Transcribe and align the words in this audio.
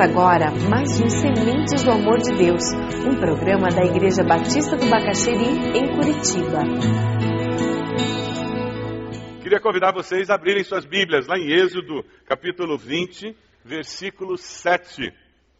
Agora 0.00 0.52
mais 0.70 1.00
um 1.00 1.08
Sementes 1.08 1.82
do 1.82 1.90
Amor 1.90 2.18
de 2.18 2.30
Deus, 2.36 2.62
um 3.04 3.18
programa 3.18 3.68
da 3.68 3.84
Igreja 3.84 4.22
Batista 4.22 4.76
do 4.76 4.88
Bacaxeri, 4.88 5.76
em 5.76 5.88
Curitiba. 5.88 6.62
Queria 9.42 9.58
convidar 9.58 9.92
vocês 9.92 10.30
a 10.30 10.36
abrirem 10.36 10.62
suas 10.62 10.84
Bíblias 10.84 11.26
lá 11.26 11.36
em 11.36 11.50
Êxodo, 11.50 12.04
capítulo 12.24 12.78
20, 12.78 13.36
versículo 13.64 14.38
7. 14.38 15.12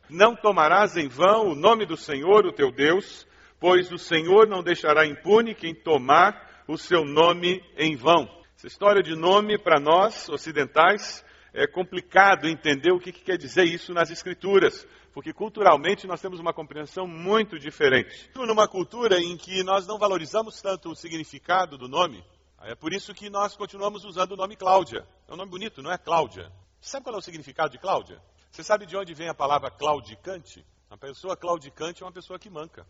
Não 0.09 0.37
tomarás 0.37 0.97
em 0.97 1.09
vão 1.09 1.49
o 1.49 1.57
nome 1.57 1.85
do 1.85 1.97
Senhor, 1.97 2.47
o 2.47 2.53
teu 2.53 2.71
Deus, 2.71 3.27
pois 3.59 3.91
o 3.91 3.99
Senhor 3.99 4.47
não 4.47 4.63
deixará 4.63 5.05
impune 5.05 5.53
quem 5.53 5.75
tomar 5.75 6.63
o 6.69 6.79
seu 6.79 7.05
nome 7.05 7.61
em 7.77 7.97
vão. 7.97 8.29
Essa 8.57 8.69
história 8.69 9.03
de 9.03 9.17
nome 9.17 9.59
para 9.59 9.81
nós 9.81 10.29
ocidentais 10.29 11.27
é 11.59 11.67
complicado 11.67 12.47
entender 12.47 12.93
o 12.93 13.01
que, 13.01 13.11
que, 13.11 13.23
quer 13.23 13.37
dizer 13.37 13.65
isso 13.65 13.93
nas 13.93 14.11
escrituras, 14.11 14.87
porque 15.13 15.33
culturalmente 15.33 16.07
nós 16.07 16.21
temos 16.21 16.39
uma 16.39 16.53
compreensão 16.53 17.07
muito 17.07 17.59
diferente. 17.59 18.31
Numa 18.35 18.69
cultura 18.69 19.19
em 19.19 19.37
que 19.37 19.65
nós 19.65 19.85
não 19.85 19.99
valorizamos 19.99 20.63
tanto 20.63 20.91
o 20.91 20.95
significado 20.95 21.77
do 21.77 21.89
nome, 21.89 22.25
é 22.63 22.77
por 22.77 22.93
isso 22.93 23.13
que 23.13 23.29
nós 23.29 23.57
continuamos 23.57 24.05
usando 24.05 24.33
o 24.33 24.37
nome 24.37 24.55
Cláudia. 24.55 25.05
É 25.27 25.35
um 25.35 25.37
nome 25.37 25.51
bonito, 25.51 25.83
não 25.83 25.91
é 25.91 25.99
Cláudia? 25.99 26.53
Sabe 26.81 27.05
qual 27.05 27.17
é 27.17 27.19
o 27.19 27.23
significado 27.23 27.71
de 27.71 27.79
Cláudia? 27.79 28.23
Você 28.53 28.63
sabe 28.63 28.87
de 28.87 28.97
onde 28.97 29.13
vem 29.13 29.29
a 29.29 29.35
palavra 29.35 29.69
claudicante? 29.69 30.65
A 30.89 30.97
pessoa 30.97 31.37
claudicante 31.37 32.05
é 32.05 32.07
uma 32.07 32.13
pessoa 32.13 32.39
que 32.39 32.49
manca. 32.49 32.87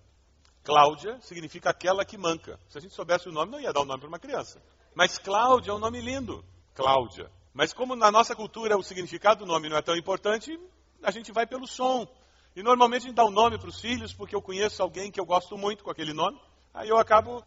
Cláudia 0.62 1.18
significa 1.22 1.70
aquela 1.70 2.04
que 2.04 2.18
manca. 2.18 2.60
Se 2.68 2.76
a 2.76 2.80
gente 2.82 2.94
soubesse 2.94 3.28
o 3.28 3.32
nome, 3.32 3.50
não 3.50 3.60
ia 3.60 3.72
dar 3.72 3.80
o 3.80 3.86
nome 3.86 4.00
para 4.00 4.08
uma 4.08 4.18
criança. 4.18 4.62
Mas 4.94 5.16
Cláudia 5.16 5.70
é 5.70 5.74
um 5.74 5.78
nome 5.78 6.00
lindo. 6.02 6.44
Cláudia. 6.74 7.30
Mas 7.58 7.72
como 7.72 7.96
na 7.96 8.08
nossa 8.08 8.36
cultura 8.36 8.78
o 8.78 8.84
significado 8.84 9.44
do 9.44 9.46
nome 9.46 9.68
não 9.68 9.76
é 9.76 9.82
tão 9.82 9.96
importante, 9.96 10.56
a 11.02 11.10
gente 11.10 11.32
vai 11.32 11.44
pelo 11.44 11.66
som. 11.66 12.06
E 12.54 12.62
normalmente 12.62 13.02
a 13.02 13.06
gente 13.06 13.16
dá 13.16 13.24
um 13.24 13.32
nome 13.32 13.58
para 13.58 13.68
os 13.68 13.80
filhos 13.80 14.14
porque 14.14 14.32
eu 14.32 14.40
conheço 14.40 14.80
alguém 14.80 15.10
que 15.10 15.18
eu 15.18 15.26
gosto 15.26 15.58
muito 15.58 15.82
com 15.82 15.90
aquele 15.90 16.12
nome. 16.12 16.40
Aí 16.72 16.88
eu 16.88 16.96
acabo, 16.96 17.44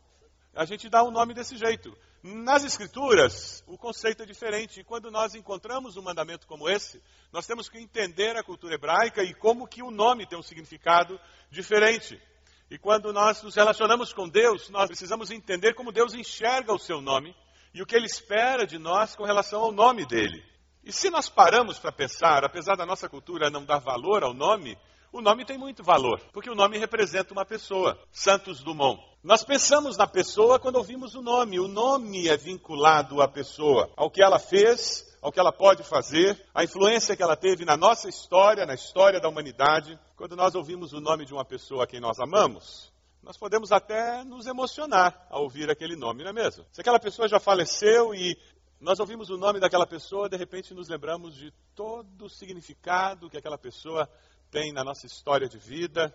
a 0.53 0.65
gente 0.65 0.89
dá 0.89 1.01
um 1.01 1.11
nome 1.11 1.33
desse 1.33 1.55
jeito. 1.55 1.97
Nas 2.21 2.65
escrituras, 2.65 3.63
o 3.65 3.77
conceito 3.77 4.23
é 4.23 4.25
diferente. 4.25 4.81
E 4.81 4.83
quando 4.83 5.09
nós 5.09 5.33
encontramos 5.33 5.95
um 5.95 6.01
mandamento 6.01 6.45
como 6.45 6.67
esse, 6.67 7.01
nós 7.31 7.47
temos 7.47 7.69
que 7.69 7.79
entender 7.79 8.35
a 8.35 8.43
cultura 8.43 8.75
hebraica 8.75 9.23
e 9.23 9.33
como 9.33 9.65
que 9.65 9.81
o 9.81 9.91
nome 9.91 10.27
tem 10.27 10.37
um 10.37 10.43
significado 10.43 11.17
diferente. 11.49 12.21
E 12.69 12.77
quando 12.77 13.13
nós 13.13 13.41
nos 13.41 13.55
relacionamos 13.55 14.11
com 14.11 14.27
Deus, 14.27 14.69
nós 14.71 14.87
precisamos 14.87 15.31
entender 15.31 15.73
como 15.73 15.89
Deus 15.89 16.13
enxerga 16.13 16.73
o 16.73 16.79
seu 16.79 16.99
nome 16.99 17.33
e 17.73 17.81
o 17.81 17.85
que 17.85 17.95
ele 17.95 18.05
espera 18.05 18.65
de 18.65 18.77
nós 18.77 19.15
com 19.15 19.23
relação 19.23 19.61
ao 19.61 19.71
nome 19.71 20.05
dele. 20.05 20.43
E 20.83 20.91
se 20.91 21.09
nós 21.09 21.29
paramos 21.29 21.77
para 21.77 21.91
pensar, 21.91 22.43
apesar 22.43 22.75
da 22.75 22.85
nossa 22.85 23.07
cultura 23.07 23.49
não 23.49 23.63
dar 23.63 23.79
valor 23.79 24.23
ao 24.23 24.33
nome, 24.33 24.77
o 25.13 25.21
nome 25.21 25.45
tem 25.45 25.57
muito 25.57 25.83
valor, 25.83 26.21
porque 26.31 26.49
o 26.49 26.55
nome 26.55 26.77
representa 26.77 27.33
uma 27.33 27.45
pessoa, 27.45 27.99
Santos 28.11 28.63
Dumont. 28.63 29.01
Nós 29.23 29.43
pensamos 29.43 29.97
na 29.97 30.07
pessoa 30.07 30.57
quando 30.57 30.77
ouvimos 30.77 31.13
o 31.13 31.21
nome. 31.21 31.59
O 31.59 31.67
nome 31.67 32.27
é 32.27 32.35
vinculado 32.35 33.21
à 33.21 33.27
pessoa, 33.27 33.91
ao 33.95 34.09
que 34.09 34.23
ela 34.23 34.39
fez, 34.39 35.05
ao 35.21 35.31
que 35.31 35.39
ela 35.39 35.51
pode 35.51 35.83
fazer, 35.83 36.43
a 36.55 36.63
influência 36.63 37.15
que 37.15 37.21
ela 37.21 37.35
teve 37.35 37.63
na 37.63 37.77
nossa 37.77 38.09
história, 38.09 38.65
na 38.65 38.73
história 38.73 39.19
da 39.19 39.29
humanidade. 39.29 39.99
Quando 40.15 40.35
nós 40.35 40.55
ouvimos 40.55 40.93
o 40.93 40.99
nome 40.99 41.25
de 41.25 41.33
uma 41.33 41.45
pessoa 41.45 41.83
a 41.83 41.87
quem 41.87 41.99
nós 41.99 42.19
amamos, 42.19 42.91
nós 43.21 43.37
podemos 43.37 43.71
até 43.71 44.23
nos 44.23 44.47
emocionar 44.47 45.27
ao 45.29 45.43
ouvir 45.43 45.69
aquele 45.69 45.95
nome, 45.95 46.23
não 46.23 46.31
é 46.31 46.33
mesmo? 46.33 46.65
Se 46.71 46.81
aquela 46.81 46.99
pessoa 46.99 47.27
já 47.27 47.39
faleceu 47.39 48.15
e 48.15 48.35
nós 48.79 48.99
ouvimos 48.99 49.29
o 49.29 49.37
nome 49.37 49.59
daquela 49.59 49.85
pessoa, 49.85 50.27
de 50.27 50.35
repente 50.35 50.73
nos 50.73 50.89
lembramos 50.89 51.35
de 51.35 51.51
todo 51.75 52.25
o 52.25 52.29
significado 52.29 53.29
que 53.29 53.37
aquela 53.37 53.57
pessoa 53.57 54.09
tem 54.49 54.73
na 54.73 54.83
nossa 54.83 55.05
história 55.05 55.47
de 55.47 55.59
vida 55.59 56.13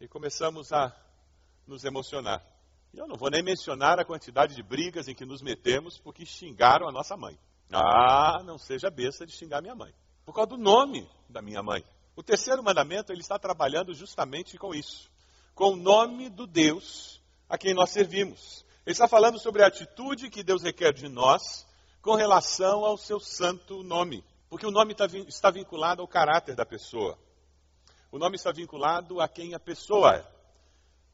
e 0.00 0.06
começamos 0.06 0.72
a 0.72 0.94
nos 1.66 1.84
emocionar. 1.84 2.40
E 2.94 2.98
eu 2.98 3.08
não 3.08 3.16
vou 3.16 3.30
nem 3.30 3.42
mencionar 3.42 3.98
a 3.98 4.04
quantidade 4.04 4.54
de 4.54 4.62
brigas 4.62 5.08
em 5.08 5.14
que 5.14 5.24
nos 5.24 5.42
metemos 5.42 5.98
porque 5.98 6.24
xingaram 6.24 6.88
a 6.88 6.92
nossa 6.92 7.16
mãe. 7.16 7.36
Ah, 7.72 8.42
não 8.44 8.58
seja 8.58 8.90
besta 8.90 9.26
de 9.26 9.32
xingar 9.32 9.60
minha 9.60 9.74
mãe. 9.74 9.92
Por 10.24 10.34
causa 10.34 10.50
do 10.50 10.58
nome 10.58 11.08
da 11.28 11.42
minha 11.42 11.62
mãe. 11.62 11.82
O 12.14 12.22
terceiro 12.22 12.62
mandamento, 12.62 13.10
ele 13.10 13.22
está 13.22 13.38
trabalhando 13.38 13.92
justamente 13.92 14.56
com 14.56 14.72
isso 14.74 15.11
com 15.54 15.72
o 15.72 15.76
nome 15.76 16.28
do 16.28 16.46
Deus 16.46 17.20
a 17.48 17.58
quem 17.58 17.74
nós 17.74 17.90
servimos. 17.90 18.64
Ele 18.84 18.92
está 18.92 19.06
falando 19.06 19.38
sobre 19.38 19.62
a 19.62 19.66
atitude 19.66 20.30
que 20.30 20.42
Deus 20.42 20.62
requer 20.62 20.92
de 20.92 21.08
nós 21.08 21.66
com 22.00 22.14
relação 22.14 22.84
ao 22.84 22.96
seu 22.96 23.20
santo 23.20 23.82
nome. 23.82 24.24
Porque 24.48 24.66
o 24.66 24.70
nome 24.70 24.94
está 25.28 25.50
vinculado 25.50 26.02
ao 26.02 26.08
caráter 26.08 26.54
da 26.54 26.66
pessoa. 26.66 27.18
O 28.10 28.18
nome 28.18 28.36
está 28.36 28.52
vinculado 28.52 29.20
a 29.20 29.28
quem 29.28 29.54
a 29.54 29.60
pessoa 29.60 30.16
é. 30.16 30.26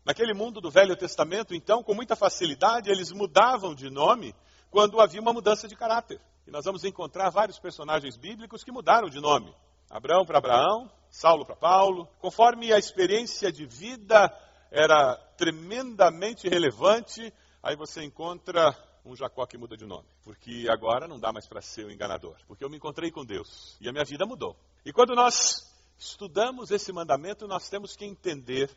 Naquele 0.04 0.32
mundo 0.32 0.60
do 0.60 0.70
Velho 0.70 0.96
Testamento, 0.96 1.54
então, 1.54 1.82
com 1.82 1.94
muita 1.94 2.16
facilidade, 2.16 2.90
eles 2.90 3.12
mudavam 3.12 3.74
de 3.74 3.90
nome 3.90 4.34
quando 4.70 5.00
havia 5.00 5.20
uma 5.20 5.32
mudança 5.32 5.68
de 5.68 5.76
caráter. 5.76 6.20
E 6.46 6.50
nós 6.50 6.64
vamos 6.64 6.82
encontrar 6.82 7.28
vários 7.30 7.58
personagens 7.58 8.16
bíblicos 8.16 8.64
que 8.64 8.72
mudaram 8.72 9.10
de 9.10 9.20
nome. 9.20 9.54
Abraão 9.90 10.24
para 10.24 10.38
Abraão, 10.38 10.90
Saulo 11.10 11.44
para 11.44 11.56
Paulo, 11.56 12.06
conforme 12.20 12.72
a 12.72 12.78
experiência 12.78 13.50
de 13.50 13.64
vida 13.64 14.30
era 14.70 15.16
tremendamente 15.36 16.48
relevante, 16.48 17.32
aí 17.62 17.74
você 17.74 18.04
encontra 18.04 18.76
um 19.04 19.16
Jacó 19.16 19.46
que 19.46 19.56
muda 19.56 19.76
de 19.76 19.86
nome, 19.86 20.06
porque 20.22 20.66
agora 20.68 21.08
não 21.08 21.18
dá 21.18 21.32
mais 21.32 21.46
para 21.46 21.62
ser 21.62 21.86
o 21.86 21.90
enganador, 21.90 22.36
porque 22.46 22.62
eu 22.62 22.68
me 22.68 22.76
encontrei 22.76 23.10
com 23.10 23.24
Deus. 23.24 23.76
E 23.80 23.88
a 23.88 23.92
minha 23.92 24.04
vida 24.04 24.26
mudou. 24.26 24.54
E 24.84 24.92
quando 24.92 25.14
nós 25.14 25.66
estudamos 25.98 26.70
esse 26.70 26.92
mandamento, 26.92 27.48
nós 27.48 27.68
temos 27.68 27.96
que 27.96 28.04
entender 28.04 28.70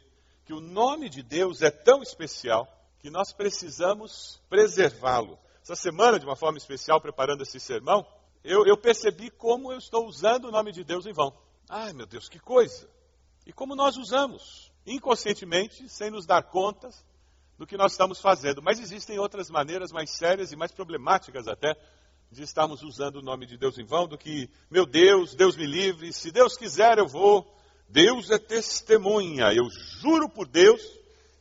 que 0.46 0.54
o 0.54 0.62
nome 0.62 1.10
de 1.10 1.22
Deus 1.22 1.62
é 1.62 1.70
tão 1.70 2.02
especial 2.02 2.68
que 3.00 3.10
nós 3.10 3.34
precisamos 3.34 4.42
preservá-lo. 4.50 5.38
Essa 5.62 5.76
semana, 5.76 6.20
de 6.20 6.26
uma 6.26 6.36
forma 6.36 6.58
especial, 6.58 7.02
preparando 7.02 7.44
esse 7.44 7.60
sermão, 7.60 8.06
eu, 8.44 8.66
eu 8.66 8.78
percebi 8.78 9.30
como 9.30 9.72
eu 9.72 9.78
estou 9.78 10.08
usando 10.08 10.46
o 10.46 10.52
nome 10.52 10.72
de 10.72 10.84
Deus 10.84 11.06
em 11.06 11.14
vão. 11.14 11.34
Ai, 11.70 11.94
meu 11.94 12.06
Deus, 12.06 12.28
que 12.28 12.40
coisa! 12.40 12.90
E 13.46 13.54
como 13.54 13.76
nós 13.76 13.98
usamos, 13.98 14.72
inconscientemente, 14.86 15.88
sem 15.90 16.10
nos 16.10 16.26
dar 16.26 16.44
contas 16.44 17.06
do 17.58 17.68
que 17.68 17.78
nós 17.78 17.92
estamos 17.92 18.20
fazendo. 18.20 18.62
Mas 18.62 18.80
existem 18.80 19.20
outras 19.20 19.50
maneiras 19.50 19.92
mais 19.92 20.10
sérias 20.10 20.52
e 20.52 20.56
mais 20.56 20.72
problemáticas 20.72 21.48
até 21.48 21.76
de 22.32 22.44
estarmos 22.44 22.82
usando 22.82 23.18
o 23.18 23.22
nome 23.22 23.46
de 23.46 23.58
Deus 23.58 23.78
em 23.78 23.86
vão 23.86 24.08
do 24.08 24.18
que, 24.18 24.50
meu 24.70 24.86
Deus, 24.86 25.36
Deus 25.36 25.56
me 25.56 25.66
livre, 25.66 26.14
se 26.14 26.32
Deus 26.32 26.58
quiser 26.58 26.98
eu 26.98 27.08
vou. 27.08 27.46
Deus 27.88 28.32
é 28.32 28.40
testemunha, 28.40 29.54
eu 29.54 29.70
juro 30.00 30.30
por 30.30 30.48
Deus. 30.48 30.82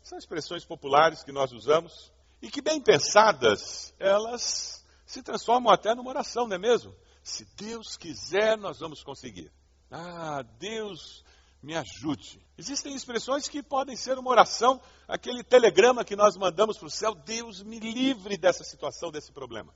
São 0.02 0.18
expressões 0.18 0.64
populares 0.64 1.22
que 1.22 1.30
nós 1.30 1.52
usamos 1.52 2.12
e 2.42 2.50
que, 2.50 2.60
bem 2.60 2.80
pensadas, 2.80 3.94
elas 3.98 4.79
se 5.10 5.24
transformam 5.24 5.72
até 5.72 5.92
numa 5.92 6.08
oração, 6.08 6.46
não 6.46 6.54
é 6.54 6.58
mesmo? 6.58 6.94
Se 7.20 7.44
Deus 7.56 7.96
quiser, 7.96 8.56
nós 8.56 8.78
vamos 8.78 9.02
conseguir. 9.02 9.52
Ah, 9.90 10.44
Deus 10.56 11.24
me 11.60 11.74
ajude. 11.74 12.40
Existem 12.56 12.94
expressões 12.94 13.48
que 13.48 13.60
podem 13.60 13.96
ser 13.96 14.16
uma 14.18 14.30
oração, 14.30 14.80
aquele 15.08 15.42
telegrama 15.42 16.04
que 16.04 16.14
nós 16.14 16.36
mandamos 16.36 16.78
para 16.78 16.86
o 16.86 16.90
céu, 16.90 17.12
Deus 17.12 17.60
me 17.60 17.80
livre 17.80 18.36
dessa 18.36 18.62
situação, 18.62 19.10
desse 19.10 19.32
problema. 19.32 19.74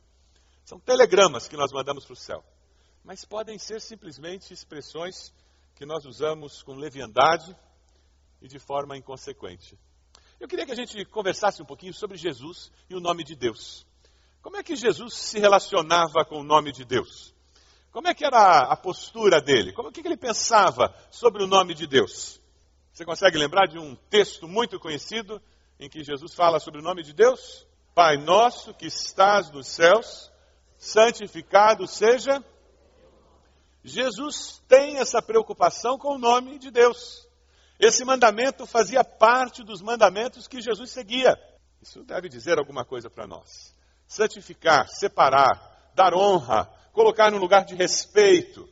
São 0.65 0.79
telegramas 0.79 1.49
que 1.49 1.57
nós 1.57 1.73
mandamos 1.73 2.05
para 2.05 2.13
o 2.13 2.17
céu. 2.17 2.45
Mas 3.03 3.25
podem 3.25 3.59
ser 3.59 3.81
simplesmente 3.81 4.55
expressões 4.55 5.35
que 5.75 5.85
nós 5.85 6.05
usamos 6.05 6.63
com 6.63 6.75
leviandade 6.75 7.57
e 8.41 8.47
de 8.47 8.61
forma 8.61 8.97
inconsequente. 8.97 9.77
Eu 10.39 10.47
queria 10.47 10.65
que 10.65 10.73
a 10.73 10.77
gente 10.77 11.05
conversasse 11.07 11.61
um 11.61 11.67
pouquinho 11.67 11.93
sobre 11.93 12.17
Jesus 12.17 12.71
e 12.89 12.95
o 12.95 13.01
nome 13.01 13.25
de 13.25 13.35
Deus. 13.35 13.85
Como 14.45 14.59
é 14.59 14.63
que 14.63 14.77
Jesus 14.77 15.15
se 15.15 15.39
relacionava 15.39 16.23
com 16.23 16.41
o 16.41 16.45
nome 16.45 16.71
de 16.71 16.85
Deus? 16.85 17.35
Como 17.91 18.09
é 18.09 18.13
que 18.13 18.27
era 18.27 18.59
a 18.59 18.77
postura 18.77 19.41
dele? 19.41 19.73
Como, 19.73 19.89
o 19.89 19.91
que 19.91 20.07
ele 20.07 20.19
pensava 20.19 20.95
sobre 21.11 21.43
o 21.43 21.47
nome 21.47 21.73
de 21.73 21.87
Deus? 21.87 22.39
Você 22.93 23.07
consegue 23.07 23.39
lembrar 23.39 23.67
de 23.67 23.79
um 23.79 23.97
texto 24.11 24.47
muito 24.47 24.79
conhecido 24.79 25.41
em 25.81 25.89
que 25.89 26.05
Jesus 26.05 26.35
fala 26.35 26.61
sobre 26.61 26.79
o 26.79 26.85
nome 26.85 27.03
de 27.03 27.15
Deus? 27.15 27.67
Pai 27.95 28.19
nosso 28.19 28.75
que 28.75 28.85
estás 28.85 29.51
nos 29.51 29.67
céus, 29.67 30.31
santificado 30.77 31.87
seja. 31.87 32.45
Jesus 33.83 34.63
tem 34.69 34.99
essa 34.99 35.23
preocupação 35.23 35.97
com 35.97 36.17
o 36.17 36.19
nome 36.19 36.59
de 36.59 36.71
Deus. 36.71 37.27
Esse 37.81 38.05
mandamento 38.05 38.67
fazia 38.67 39.03
parte 39.03 39.65
dos 39.65 39.81
mandamentos 39.81 40.47
que 40.47 40.61
Jesus 40.61 40.91
seguia. 40.91 41.35
Isso 41.81 42.05
deve 42.05 42.29
dizer 42.29 42.59
alguma 42.59 42.85
coisa 42.85 43.09
para 43.09 43.27
nós 43.27 43.74
santificar, 44.07 44.89
separar, 44.89 45.91
dar 45.95 46.15
honra, 46.15 46.67
colocar 46.93 47.31
num 47.31 47.39
lugar 47.39 47.65
de 47.65 47.75
respeito. 47.75 48.69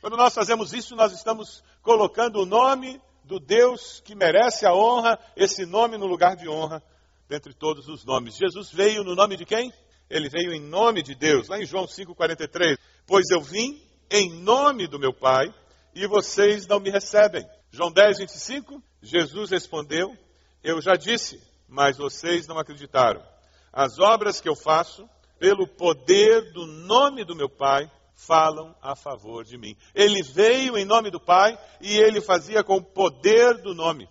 Quando 0.00 0.16
nós 0.16 0.34
fazemos 0.34 0.72
isso, 0.72 0.96
nós 0.96 1.12
estamos 1.12 1.62
colocando 1.82 2.40
o 2.40 2.46
nome 2.46 3.00
do 3.24 3.38
Deus 3.38 4.00
que 4.00 4.14
merece 4.14 4.66
a 4.66 4.74
honra, 4.74 5.18
esse 5.36 5.64
nome 5.64 5.96
no 5.96 6.06
lugar 6.06 6.36
de 6.36 6.48
honra, 6.48 6.82
dentre 7.28 7.54
todos 7.54 7.88
os 7.88 8.04
nomes. 8.04 8.36
Jesus 8.36 8.70
veio 8.72 9.04
no 9.04 9.14
nome 9.14 9.36
de 9.36 9.44
quem? 9.44 9.72
Ele 10.08 10.28
veio 10.28 10.52
em 10.52 10.60
nome 10.60 11.02
de 11.02 11.14
Deus, 11.14 11.48
lá 11.48 11.60
em 11.60 11.64
João 11.64 11.84
5,43. 11.84 12.76
Pois 13.06 13.30
eu 13.30 13.40
vim 13.40 13.80
em 14.10 14.42
nome 14.42 14.88
do 14.88 14.98
meu 14.98 15.12
Pai 15.12 15.54
e 15.94 16.06
vocês 16.06 16.66
não 16.66 16.80
me 16.80 16.90
recebem. 16.90 17.46
João 17.70 17.92
10, 17.92 18.18
25, 18.18 18.82
Jesus 19.00 19.50
respondeu: 19.50 20.16
Eu 20.62 20.80
já 20.80 20.94
disse, 20.94 21.40
mas 21.68 21.96
vocês 21.96 22.48
não 22.48 22.58
acreditaram. 22.58 23.22
As 23.72 23.98
obras 23.98 24.40
que 24.40 24.48
eu 24.48 24.56
faço, 24.56 25.08
pelo 25.38 25.66
poder 25.66 26.52
do 26.52 26.66
nome 26.66 27.24
do 27.24 27.36
meu 27.36 27.48
Pai, 27.48 27.90
falam 28.14 28.74
a 28.82 28.94
favor 28.94 29.44
de 29.44 29.56
mim. 29.56 29.76
Ele 29.94 30.22
veio 30.22 30.76
em 30.76 30.84
nome 30.84 31.10
do 31.10 31.18
Pai 31.20 31.58
e 31.80 31.96
ele 31.96 32.20
fazia 32.20 32.62
com 32.62 32.76
o 32.76 32.84
poder 32.84 33.62
do 33.62 33.74
nome. 33.74 34.08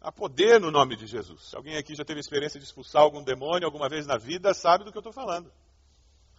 Há 0.00 0.12
poder 0.12 0.60
no 0.60 0.70
nome 0.70 0.96
de 0.96 1.06
Jesus. 1.06 1.52
Alguém 1.54 1.76
aqui 1.76 1.94
já 1.94 2.04
teve 2.04 2.20
experiência 2.20 2.60
de 2.60 2.64
expulsar 2.64 3.02
algum 3.02 3.22
demônio 3.22 3.66
alguma 3.66 3.88
vez 3.88 4.06
na 4.06 4.16
vida, 4.16 4.54
sabe 4.54 4.84
do 4.84 4.92
que 4.92 4.96
eu 4.96 5.00
estou 5.00 5.12
falando. 5.12 5.52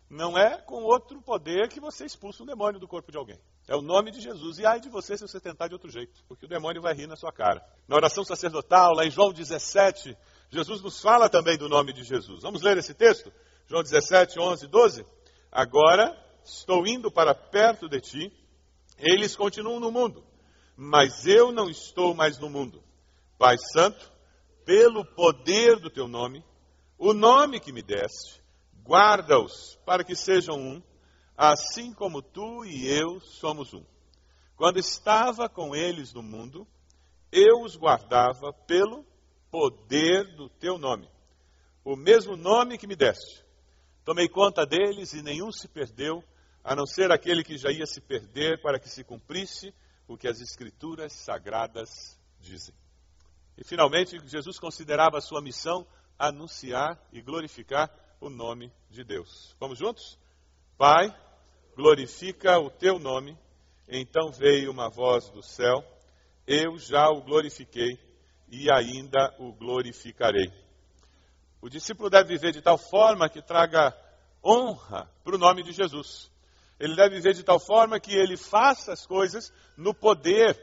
Não 0.09 0.37
é 0.37 0.57
com 0.57 0.83
outro 0.83 1.21
poder 1.21 1.67
que 1.67 1.81
você 1.81 2.05
expulsa 2.05 2.41
um 2.41 2.45
demônio 2.45 2.79
do 2.79 2.87
corpo 2.87 3.11
de 3.11 3.17
alguém. 3.17 3.37
É 3.67 3.75
o 3.75 3.81
nome 3.81 4.09
de 4.09 4.21
Jesus. 4.21 4.57
E 4.57 4.65
ai 4.65 4.79
de 4.79 4.87
você 4.87 5.17
se 5.17 5.27
você 5.27 5.39
tentar 5.39 5.67
de 5.67 5.73
outro 5.73 5.91
jeito, 5.91 6.23
porque 6.29 6.45
o 6.45 6.49
demônio 6.49 6.81
vai 6.81 6.93
rir 6.93 7.07
na 7.07 7.17
sua 7.17 7.31
cara. 7.31 7.61
Na 7.87 7.97
oração 7.97 8.23
sacerdotal, 8.23 8.93
lá 8.93 9.05
em 9.05 9.11
João 9.11 9.33
17, 9.33 10.17
Jesus 10.49 10.81
nos 10.81 11.01
fala 11.01 11.29
também 11.29 11.57
do 11.57 11.67
nome 11.67 11.91
de 11.91 12.03
Jesus. 12.03 12.43
Vamos 12.43 12.61
ler 12.61 12.77
esse 12.77 12.93
texto? 12.93 13.31
João 13.67 13.83
17, 13.83 14.39
11, 14.39 14.67
12. 14.67 15.05
Agora 15.51 16.15
estou 16.43 16.87
indo 16.87 17.11
para 17.11 17.35
perto 17.35 17.89
de 17.89 17.99
ti, 17.99 18.33
eles 18.97 19.35
continuam 19.35 19.79
no 19.79 19.91
mundo, 19.91 20.23
mas 20.75 21.27
eu 21.27 21.51
não 21.51 21.69
estou 21.69 22.13
mais 22.13 22.39
no 22.39 22.49
mundo. 22.49 22.81
Pai 23.37 23.57
Santo, 23.73 24.11
pelo 24.65 25.05
poder 25.05 25.79
do 25.79 25.89
teu 25.89 26.07
nome, 26.07 26.43
o 26.97 27.13
nome 27.13 27.59
que 27.59 27.71
me 27.71 27.81
deste, 27.81 28.41
guarda-os 28.83 29.77
para 29.85 30.03
que 30.03 30.15
sejam 30.15 30.57
um, 30.57 30.81
assim 31.35 31.93
como 31.93 32.21
tu 32.21 32.65
e 32.65 32.87
eu 32.87 33.19
somos 33.19 33.73
um. 33.73 33.83
Quando 34.55 34.79
estava 34.79 35.47
com 35.47 35.75
eles 35.75 36.13
no 36.13 36.23
mundo, 36.23 36.65
eu 37.31 37.61
os 37.61 37.75
guardava 37.75 38.51
pelo 38.65 39.05
poder 39.57 40.35
do 40.35 40.47
teu 40.47 40.77
nome, 40.77 41.09
o 41.83 41.95
mesmo 41.95 42.37
nome 42.37 42.77
que 42.77 42.85
me 42.85 42.95
deste. 42.95 43.43
Tomei 44.05 44.29
conta 44.29 44.67
deles 44.67 45.13
e 45.13 45.23
nenhum 45.23 45.51
se 45.51 45.67
perdeu, 45.67 46.23
a 46.63 46.75
não 46.75 46.85
ser 46.85 47.11
aquele 47.11 47.43
que 47.43 47.57
já 47.57 47.71
ia 47.71 47.87
se 47.87 47.99
perder 47.99 48.61
para 48.61 48.77
que 48.77 48.87
se 48.87 49.03
cumprisse 49.03 49.73
o 50.07 50.15
que 50.15 50.27
as 50.27 50.39
Escrituras 50.41 51.11
sagradas 51.11 52.19
dizem. 52.39 52.75
E 53.57 53.63
finalmente, 53.63 54.19
Jesus 54.27 54.59
considerava 54.59 55.17
a 55.17 55.21
sua 55.21 55.41
missão 55.41 55.87
anunciar 56.19 57.01
e 57.11 57.19
glorificar 57.19 57.89
o 58.21 58.29
nome 58.29 58.71
de 58.91 59.03
Deus. 59.03 59.55
Vamos 59.59 59.79
juntos? 59.79 60.19
Pai, 60.77 61.09
glorifica 61.75 62.59
o 62.59 62.69
teu 62.69 62.99
nome. 62.99 63.35
Então 63.89 64.31
veio 64.31 64.69
uma 64.69 64.87
voz 64.87 65.31
do 65.31 65.41
céu: 65.41 65.83
Eu 66.45 66.77
já 66.77 67.09
o 67.09 67.23
glorifiquei 67.23 68.06
e 68.49 68.71
ainda 68.71 69.35
o 69.39 69.51
glorificarei. 69.51 70.51
O 71.61 71.69
discípulo 71.69 72.09
deve 72.09 72.29
viver 72.29 72.51
de 72.51 72.61
tal 72.61 72.77
forma 72.77 73.29
que 73.29 73.41
traga 73.41 73.95
honra 74.43 75.09
para 75.23 75.35
o 75.35 75.39
nome 75.39 75.63
de 75.63 75.71
Jesus. 75.71 76.31
Ele 76.79 76.95
deve 76.95 77.15
viver 77.15 77.33
de 77.33 77.43
tal 77.43 77.59
forma 77.59 77.99
que 77.99 78.13
ele 78.13 78.37
faça 78.37 78.93
as 78.93 79.05
coisas 79.05 79.51
no 79.75 79.93
poder 79.93 80.57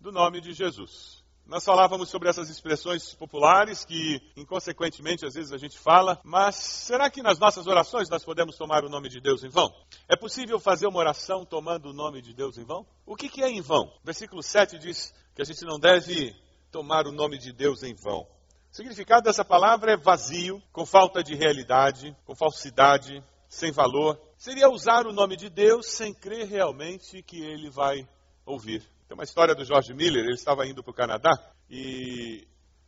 do 0.00 0.12
nome 0.12 0.40
de 0.40 0.52
Jesus. 0.52 1.24
Nós 1.46 1.62
falávamos 1.62 2.08
sobre 2.08 2.30
essas 2.30 2.48
expressões 2.48 3.14
populares 3.14 3.84
que, 3.84 4.22
inconsequentemente, 4.34 5.26
às 5.26 5.34
vezes 5.34 5.52
a 5.52 5.58
gente 5.58 5.78
fala, 5.78 6.18
mas 6.24 6.54
será 6.54 7.10
que 7.10 7.22
nas 7.22 7.38
nossas 7.38 7.66
orações 7.66 8.08
nós 8.08 8.24
podemos 8.24 8.56
tomar 8.56 8.82
o 8.82 8.88
nome 8.88 9.10
de 9.10 9.20
Deus 9.20 9.44
em 9.44 9.50
vão? 9.50 9.70
É 10.08 10.16
possível 10.16 10.58
fazer 10.58 10.86
uma 10.86 10.98
oração 10.98 11.44
tomando 11.44 11.90
o 11.90 11.92
nome 11.92 12.22
de 12.22 12.32
Deus 12.32 12.56
em 12.56 12.64
vão? 12.64 12.86
O 13.04 13.14
que, 13.14 13.28
que 13.28 13.42
é 13.42 13.50
em 13.50 13.60
vão? 13.60 13.92
Versículo 14.02 14.42
7 14.42 14.78
diz 14.78 15.12
que 15.34 15.42
a 15.42 15.44
gente 15.44 15.62
não 15.66 15.78
deve 15.78 16.34
tomar 16.74 17.06
o 17.06 17.12
nome 17.12 17.38
de 17.38 17.52
Deus 17.52 17.84
em 17.84 17.94
vão. 17.94 18.22
O 18.22 18.74
significado 18.74 19.22
dessa 19.22 19.44
palavra 19.44 19.92
é 19.92 19.96
vazio, 19.96 20.60
com 20.72 20.84
falta 20.84 21.22
de 21.22 21.32
realidade, 21.36 22.16
com 22.24 22.34
falsidade, 22.34 23.22
sem 23.48 23.70
valor. 23.70 24.20
Seria 24.36 24.68
usar 24.68 25.06
o 25.06 25.12
nome 25.12 25.36
de 25.36 25.48
Deus 25.48 25.86
sem 25.86 26.12
crer 26.12 26.48
realmente 26.48 27.22
que 27.22 27.40
ele 27.40 27.70
vai 27.70 28.04
ouvir. 28.44 28.80
Tem 29.06 29.14
uma 29.14 29.22
história 29.22 29.54
do 29.54 29.64
George 29.64 29.94
Miller, 29.94 30.24
ele 30.24 30.34
estava 30.34 30.66
indo 30.66 30.82
para 30.82 30.90
o 30.90 30.94
Canadá 30.94 31.30
e 31.70 32.44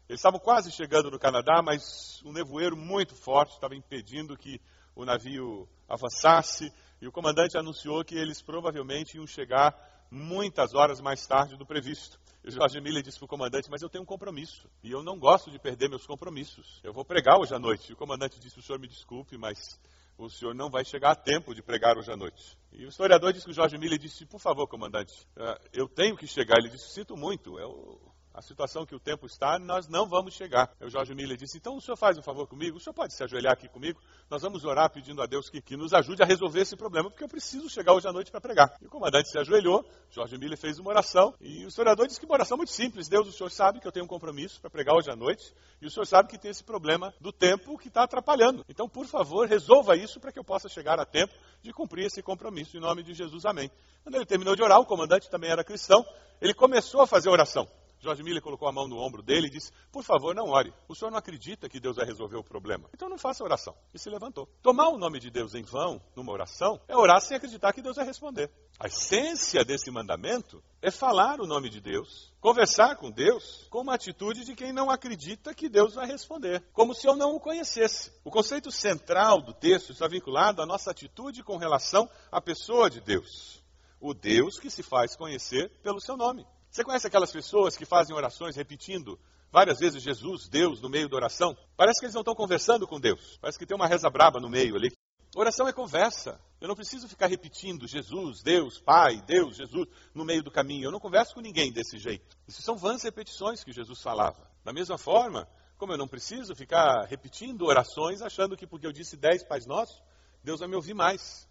eles 0.09 0.19
estavam 0.19 0.41
quase 0.41 0.73
chegando 0.73 1.09
no 1.09 1.19
Canadá, 1.21 1.63
mas 1.63 2.21
um 2.25 2.33
nevoeiro 2.33 2.77
muito 2.77 3.15
forte 3.15 3.55
estava 3.55 3.77
impedindo 3.77 4.37
que 4.37 4.61
o 4.97 5.05
navio 5.05 5.69
avançasse 5.89 6.73
e 7.01 7.07
o 7.07 7.13
comandante 7.13 7.57
anunciou 7.57 8.05
que 8.05 8.17
eles 8.17 8.43
provavelmente 8.43 9.17
iam 9.17 9.29
chegar 9.29 9.73
muitas 10.11 10.75
horas 10.75 11.01
mais 11.01 11.27
tarde 11.27 11.57
do 11.57 11.67
previsto. 11.67 12.19
E 12.45 12.51
Jorge 12.51 12.81
Miller 12.81 13.03
disse 13.03 13.19
para 13.19 13.25
o 13.25 13.29
comandante, 13.29 13.69
mas 13.69 13.83
eu 13.83 13.89
tenho 13.89 14.03
um 14.03 14.07
compromisso 14.07 14.69
e 14.83 14.93
eu 14.93 15.03
não 15.03 15.19
gosto 15.19 15.51
de 15.51 15.59
perder 15.59 15.89
meus 15.89 16.07
compromissos. 16.07 16.81
Eu 16.85 16.93
vou 16.93 17.05
pregar 17.05 17.39
hoje 17.39 17.53
à 17.53 17.59
noite. 17.59 17.91
E 17.91 17.93
o 17.93 17.97
comandante 17.97 18.39
disse, 18.39 18.59
o 18.59 18.63
senhor 18.63 18.79
me 18.79 18.87
desculpe, 18.87 19.37
mas 19.37 19.81
o 20.17 20.31
senhor 20.31 20.55
não 20.55 20.71
vai 20.71 20.85
chegar 20.85 21.11
a 21.11 21.17
tempo 21.17 21.55
de 21.55 21.61
pregar 21.61 21.99
hoje 21.99 22.13
à 22.13 22.17
noite. 22.17 22.57
E 22.73 22.85
o 22.85 22.89
historiador 22.89 23.33
disse 23.33 23.45
que 23.45 23.51
o 23.51 23.55
Jorge 23.55 23.77
Miller 23.77 23.99
disse, 23.99 24.25
por 24.25 24.41
favor, 24.41 24.69
comandante, 24.69 25.27
eh, 25.37 25.61
eu 25.73 25.89
tenho 25.89 26.17
que 26.17 26.27
chegar. 26.27 26.59
Ele 26.59 26.69
disse, 26.69 26.91
sinto 26.91 27.17
muito, 27.17 27.59
eu 27.59 28.01
a 28.37 28.43
situação 28.43 28.85
que 28.85 28.95
o 28.95 29.01
tempo 29.01 29.25
está, 29.25 29.59
nós 29.59 29.89
não 29.89 30.07
vamos 30.07 30.35
chegar. 30.35 30.71
O 30.79 30.91
Jorge 30.91 31.15
Miller 31.15 31.39
disse, 31.39 31.57
então 31.57 31.75
o 31.75 31.81
senhor 31.81 31.97
faz 31.97 32.19
um 32.19 32.23
favor 32.23 32.47
comigo, 32.47 32.77
o 32.77 32.81
senhor 32.81 32.93
pode 32.93 33.15
se 33.15 33.25
ajoelhar 33.25 33.55
aqui 33.55 33.67
comigo, 33.67 33.99
nós 34.29 34.43
vamos 34.43 34.63
orar 34.63 34.91
pedindo 34.91 35.23
a 35.23 35.27
Deus 35.27 35.49
que, 35.49 35.63
que 35.63 35.75
nos 35.75 35.95
ajude 35.95 36.23
a 36.23 36.27
resolver 36.27 36.61
esse 36.61 36.77
problema, 36.77 37.09
porque 37.09 37.25
eu 37.25 37.29
preciso 37.29 37.67
chegar 37.71 37.95
hoje 37.95 38.07
à 38.07 38.13
noite 38.13 38.31
para 38.31 38.39
pregar. 38.39 38.77
E 38.83 38.87
o 38.87 38.91
comandante 38.91 39.31
se 39.31 39.39
ajoelhou, 39.39 39.89
Jorge 40.11 40.37
Miller 40.37 40.59
fez 40.59 40.79
uma 40.79 40.91
oração, 40.91 41.35
e 41.41 41.65
o 41.65 41.69
historiador 41.69 42.07
disse 42.07 42.21
que 42.21 42.27
uma 42.27 42.35
oração 42.35 42.59
muito 42.59 42.73
simples, 42.73 43.09
Deus, 43.09 43.27
o 43.27 43.33
senhor 43.33 43.49
sabe 43.49 43.81
que 43.81 43.89
eu 43.89 43.93
tenho 43.93 44.05
um 44.05 44.09
compromisso 44.09 44.61
para 44.61 44.69
pregar 44.69 44.95
hoje 44.95 45.11
à 45.11 45.17
noite, 45.17 45.55
e 45.81 45.87
o 45.87 45.91
senhor 45.91 46.05
sabe 46.05 46.29
que 46.29 46.37
tem 46.37 46.51
esse 46.51 46.63
problema 46.63 47.15
do 47.19 47.33
tempo 47.33 47.79
que 47.79 47.89
está 47.89 48.03
atrapalhando. 48.03 48.67
Então, 48.69 48.87
por 48.87 49.07
favor, 49.07 49.49
resolva 49.49 49.97
isso 49.97 50.21
para 50.21 50.31
que 50.31 50.39
eu 50.39 50.45
possa 50.45 50.69
chegar 50.69 51.01
a 51.01 51.07
tempo 51.07 51.33
de 51.63 51.73
cumprir 51.73 52.05
esse 52.05 52.23
compromisso, 52.23 52.77
em 52.77 52.81
nome 52.81 53.03
de 53.03 53.15
Jesus, 53.15 53.47
amém. 53.47 53.71
Quando 54.03 54.17
ele 54.17 54.27
terminou 54.27 54.55
de 54.55 54.63
orar, 54.63 54.79
o 54.79 54.85
comandante 54.85 55.31
também 55.31 55.51
era 55.51 55.65
cristão, 55.65 56.05
ele 56.39 56.53
começou 56.53 57.01
a 57.01 57.07
fazer 57.07 57.31
oração. 57.31 57.67
George 58.07 58.23
Miller 58.23 58.41
colocou 58.41 58.69
a 58.69 58.73
mão 58.73 58.87
no 58.87 58.99
ombro 58.99 59.21
dele 59.21 59.49
e 59.49 59.51
disse: 59.51 59.73
Por 59.91 60.05
favor, 60.05 60.33
não 60.33 60.51
ore. 60.51 60.73
O 60.87 60.95
senhor 60.95 61.11
não 61.11 61.19
acredita 61.19 61.69
que 61.69 61.81
Deus 61.81 61.97
vai 61.97 62.07
resolver 62.07 62.37
o 62.37 62.45
problema. 62.45 62.89
Então 62.95 63.09
não 63.09 63.19
faça 63.19 63.43
oração. 63.43 63.75
E 63.93 63.99
se 63.99 64.09
levantou. 64.09 64.49
Tomar 64.63 64.91
o 64.91 64.99
nome 64.99 65.19
de 65.19 65.29
Deus 65.29 65.57
em 65.57 65.65
vão, 65.65 66.01
numa 66.15 66.33
oração, 66.33 66.81
é 66.87 66.97
orar 66.97 67.21
sem 67.21 67.37
acreditar 67.37 67.73
que 67.73 67.83
Deus 67.83 67.97
vai 67.97 68.05
responder. 68.05 68.49
A 68.79 68.87
essência 68.87 69.65
desse 69.65 69.91
mandamento 69.91 70.63
é 70.81 70.89
falar 70.89 71.41
o 71.41 71.49
nome 71.49 71.69
de 71.69 71.81
Deus, 71.81 72.33
conversar 72.41 72.95
com 72.95 73.11
Deus 73.11 73.67
com 73.71 73.81
uma 73.81 73.95
atitude 73.95 74.45
de 74.45 74.55
quem 74.55 74.73
não 74.73 74.89
acredita 74.89 75.53
que 75.53 75.69
Deus 75.69 75.95
vai 75.95 76.07
responder, 76.07 76.63
como 76.73 76.95
se 76.95 77.09
eu 77.09 77.17
não 77.17 77.35
o 77.35 77.41
conhecesse. 77.41 78.13
O 78.23 78.31
conceito 78.31 78.71
central 78.71 79.43
do 79.43 79.53
texto 79.53 79.91
está 79.91 80.07
vinculado 80.07 80.63
à 80.63 80.67
nossa 80.67 80.93
atitude 80.93 81.43
com 81.43 81.57
relação 81.57 82.09
à 82.31 82.41
pessoa 82.41 82.89
de 82.89 83.01
Deus. 83.01 83.61
O 84.01 84.15
Deus 84.15 84.61
que 84.61 84.71
se 84.71 84.85
faz 84.85 85.17
conhecer 85.17 85.71
pelo 85.83 86.01
seu 86.01 86.17
nome. 86.17 86.47
Você 86.77 86.85
conhece 86.85 87.07
aquelas 87.07 87.33
pessoas 87.33 87.75
que 87.75 87.87
fazem 87.87 88.15
orações 88.15 88.55
repetindo 88.55 89.19
várias 89.51 89.79
vezes 89.79 90.03
Jesus, 90.03 90.47
Deus, 90.47 90.79
no 90.83 90.91
meio 90.91 91.09
da 91.09 91.17
oração? 91.17 91.57
Parece 91.75 91.99
que 91.99 92.05
eles 92.05 92.13
não 92.13 92.21
estão 92.21 92.35
conversando 92.35 92.87
com 92.87 93.01
Deus. 93.01 93.39
Parece 93.41 93.59
que 93.59 93.65
tem 93.65 93.75
uma 93.75 93.87
reza 93.87 94.11
braba 94.11 94.39
no 94.39 94.51
meio 94.51 94.77
ali. 94.77 94.93
Oração 95.35 95.67
é 95.67 95.73
conversa. 95.73 96.39
Eu 96.61 96.69
não 96.69 96.75
preciso 96.75 97.09
ficar 97.09 97.29
repetindo 97.29 97.89
Jesus, 97.89 98.43
Deus, 98.43 98.79
Pai, 98.79 99.23
Deus, 99.23 99.57
Jesus 99.57 99.89
no 100.13 100.23
meio 100.23 100.43
do 100.43 100.51
caminho. 100.51 100.89
Eu 100.89 100.93
não 100.93 101.01
converso 101.01 101.33
com 101.33 101.41
ninguém 101.41 101.73
desse 101.73 101.97
jeito. 101.99 102.37
Isso 102.47 102.61
são 102.61 102.77
vãs 102.77 103.03
repetições 103.03 103.65
que 103.65 103.73
Jesus 103.73 104.03
falava. 104.03 104.47
Da 104.63 104.71
mesma 104.71 104.99
forma, 104.99 105.49
como 105.79 105.95
eu 105.95 105.97
não 105.97 106.07
preciso 106.07 106.55
ficar 106.55 107.07
repetindo 107.07 107.65
orações 107.65 108.21
achando 108.21 108.55
que 108.55 108.67
porque 108.67 108.87
eu 108.87 108.93
disse 108.93 109.17
dez 109.17 109.43
Pais 109.43 109.65
Nossos, 109.65 110.03
Deus 110.45 110.61
vai 110.61 110.69
me 110.69 110.77
ouvir 110.77 110.93
mais. 110.93 111.49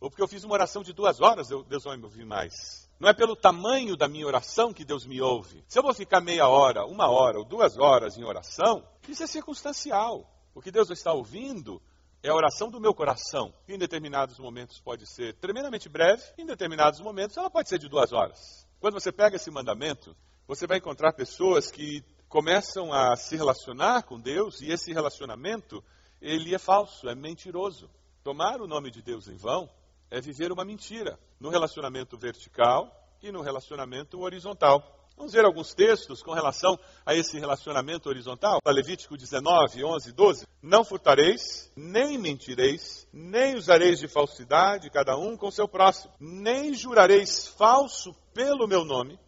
Ou 0.00 0.08
porque 0.08 0.22
eu 0.22 0.28
fiz 0.28 0.42
uma 0.44 0.54
oração 0.54 0.82
de 0.82 0.94
duas 0.94 1.20
horas, 1.20 1.48
Deus 1.48 1.84
vai 1.84 1.96
me 1.98 2.04
ouvir 2.04 2.24
mais. 2.24 2.88
Não 2.98 3.08
é 3.08 3.12
pelo 3.12 3.36
tamanho 3.36 3.96
da 3.96 4.08
minha 4.08 4.26
oração 4.26 4.72
que 4.72 4.84
Deus 4.84 5.06
me 5.06 5.20
ouve. 5.20 5.62
Se 5.68 5.78
eu 5.78 5.82
vou 5.82 5.92
ficar 5.92 6.20
meia 6.22 6.48
hora, 6.48 6.86
uma 6.86 7.08
hora 7.08 7.38
ou 7.38 7.44
duas 7.44 7.78
horas 7.78 8.16
em 8.16 8.24
oração, 8.24 8.82
isso 9.06 9.22
é 9.22 9.26
circunstancial. 9.26 10.26
O 10.54 10.62
que 10.62 10.70
Deus 10.70 10.90
está 10.90 11.12
ouvindo 11.12 11.82
é 12.22 12.30
a 12.30 12.34
oração 12.34 12.70
do 12.70 12.80
meu 12.80 12.94
coração, 12.94 13.52
em 13.68 13.78
determinados 13.78 14.38
momentos 14.38 14.80
pode 14.80 15.06
ser 15.06 15.34
tremendamente 15.34 15.88
breve, 15.88 16.22
em 16.36 16.44
determinados 16.44 17.00
momentos 17.00 17.36
ela 17.36 17.50
pode 17.50 17.68
ser 17.68 17.78
de 17.78 17.88
duas 17.88 18.12
horas. 18.12 18.66
Quando 18.78 18.94
você 18.94 19.12
pega 19.12 19.36
esse 19.36 19.50
mandamento, 19.50 20.16
você 20.46 20.66
vai 20.66 20.78
encontrar 20.78 21.12
pessoas 21.12 21.70
que 21.70 22.02
começam 22.28 22.92
a 22.92 23.16
se 23.16 23.36
relacionar 23.36 24.02
com 24.02 24.18
Deus 24.20 24.60
e 24.60 24.70
esse 24.70 24.92
relacionamento 24.92 25.82
ele 26.20 26.54
é 26.54 26.58
falso, 26.58 27.08
é 27.08 27.14
mentiroso. 27.14 27.90
Tomar 28.22 28.60
o 28.60 28.66
nome 28.66 28.90
de 28.90 29.00
Deus 29.00 29.26
em 29.28 29.36
vão 29.36 29.68
é 30.10 30.20
viver 30.20 30.50
uma 30.50 30.64
mentira 30.64 31.18
no 31.38 31.48
relacionamento 31.48 32.18
vertical 32.18 32.90
e 33.22 33.30
no 33.30 33.42
relacionamento 33.42 34.20
horizontal. 34.20 34.96
Vamos 35.16 35.34
ver 35.34 35.44
alguns 35.44 35.74
textos 35.74 36.22
com 36.22 36.32
relação 36.32 36.78
a 37.04 37.14
esse 37.14 37.38
relacionamento 37.38 38.08
horizontal. 38.08 38.58
Levítico 38.66 39.18
19, 39.18 39.84
11, 39.84 40.12
12. 40.12 40.46
Não 40.62 40.82
furtareis, 40.82 41.70
nem 41.76 42.16
mentireis, 42.16 43.06
nem 43.12 43.54
usareis 43.54 43.98
de 43.98 44.08
falsidade, 44.08 44.88
cada 44.88 45.18
um 45.18 45.36
com 45.36 45.50
seu 45.50 45.68
próximo, 45.68 46.12
nem 46.18 46.72
jurareis 46.72 47.48
falso 47.48 48.14
pelo 48.32 48.66
meu 48.66 48.82
nome, 48.82 49.20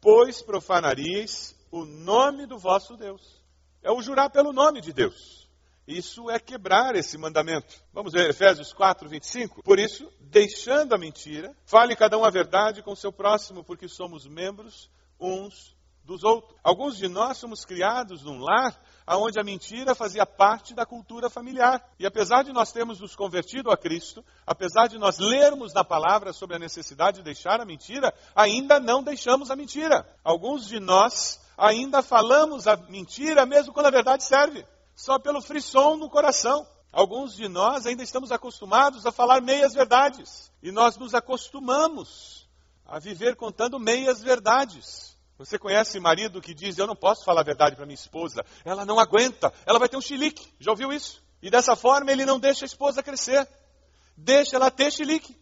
pois 0.00 0.42
profanaríeis 0.42 1.56
o 1.72 1.84
nome 1.84 2.46
do 2.46 2.56
vosso 2.56 2.96
Deus. 2.96 3.42
É 3.82 3.90
o 3.90 4.00
jurar 4.00 4.30
pelo 4.30 4.52
nome 4.52 4.80
de 4.80 4.92
Deus. 4.92 5.41
Isso 5.96 6.30
é 6.30 6.38
quebrar 6.38 6.96
esse 6.96 7.18
mandamento. 7.18 7.82
Vamos 7.92 8.12
ver 8.12 8.30
Efésios 8.30 8.72
4, 8.72 9.08
25. 9.08 9.62
Por 9.62 9.78
isso, 9.78 10.10
deixando 10.20 10.94
a 10.94 10.98
mentira, 10.98 11.54
fale 11.64 11.94
cada 11.94 12.16
um 12.16 12.24
a 12.24 12.30
verdade 12.30 12.82
com 12.82 12.96
seu 12.96 13.12
próximo, 13.12 13.62
porque 13.62 13.88
somos 13.88 14.26
membros 14.26 14.90
uns 15.20 15.76
dos 16.04 16.24
outros. 16.24 16.58
Alguns 16.62 16.96
de 16.96 17.08
nós 17.08 17.36
somos 17.38 17.64
criados 17.64 18.22
num 18.22 18.38
lar 18.38 18.80
onde 19.06 19.38
a 19.38 19.44
mentira 19.44 19.94
fazia 19.94 20.24
parte 20.24 20.74
da 20.74 20.86
cultura 20.86 21.28
familiar. 21.28 21.84
E 21.98 22.06
apesar 22.06 22.42
de 22.42 22.52
nós 22.52 22.72
termos 22.72 23.00
nos 23.00 23.14
convertido 23.14 23.70
a 23.70 23.76
Cristo, 23.76 24.24
apesar 24.46 24.88
de 24.88 24.98
nós 24.98 25.18
lermos 25.18 25.74
na 25.74 25.84
palavra 25.84 26.32
sobre 26.32 26.56
a 26.56 26.58
necessidade 26.58 27.18
de 27.18 27.24
deixar 27.24 27.60
a 27.60 27.64
mentira, 27.64 28.12
ainda 28.34 28.80
não 28.80 29.02
deixamos 29.02 29.50
a 29.50 29.56
mentira. 29.56 30.06
Alguns 30.24 30.66
de 30.66 30.80
nós 30.80 31.40
ainda 31.56 32.02
falamos 32.02 32.66
a 32.66 32.76
mentira 32.76 33.44
mesmo 33.44 33.72
quando 33.72 33.86
a 33.86 33.90
verdade 33.90 34.24
serve 34.24 34.64
só 34.94 35.18
pelo 35.18 35.42
frisson 35.42 35.96
no 35.96 36.08
coração. 36.08 36.66
Alguns 36.92 37.34
de 37.34 37.48
nós 37.48 37.86
ainda 37.86 38.02
estamos 38.02 38.30
acostumados 38.30 39.06
a 39.06 39.12
falar 39.12 39.40
meias 39.40 39.72
verdades. 39.72 40.52
E 40.62 40.70
nós 40.70 40.96
nos 40.96 41.14
acostumamos 41.14 42.48
a 42.84 42.98
viver 42.98 43.34
contando 43.36 43.78
meias 43.78 44.22
verdades. 44.22 45.16
Você 45.38 45.58
conhece 45.58 45.98
marido 45.98 46.40
que 46.40 46.54
diz: 46.54 46.76
Eu 46.76 46.86
não 46.86 46.94
posso 46.94 47.24
falar 47.24 47.40
a 47.40 47.44
verdade 47.44 47.74
para 47.74 47.86
minha 47.86 47.94
esposa, 47.94 48.44
ela 48.64 48.84
não 48.84 48.98
aguenta, 48.98 49.52
ela 49.66 49.78
vai 49.78 49.88
ter 49.88 49.96
um 49.96 50.00
chilique. 50.00 50.52
Já 50.60 50.70
ouviu 50.70 50.92
isso? 50.92 51.22
E 51.40 51.50
dessa 51.50 51.74
forma 51.74 52.12
ele 52.12 52.24
não 52.24 52.38
deixa 52.38 52.64
a 52.64 52.66
esposa 52.66 53.02
crescer, 53.02 53.48
deixa 54.16 54.56
ela 54.56 54.70
ter 54.70 54.92
chilique. 54.92 55.36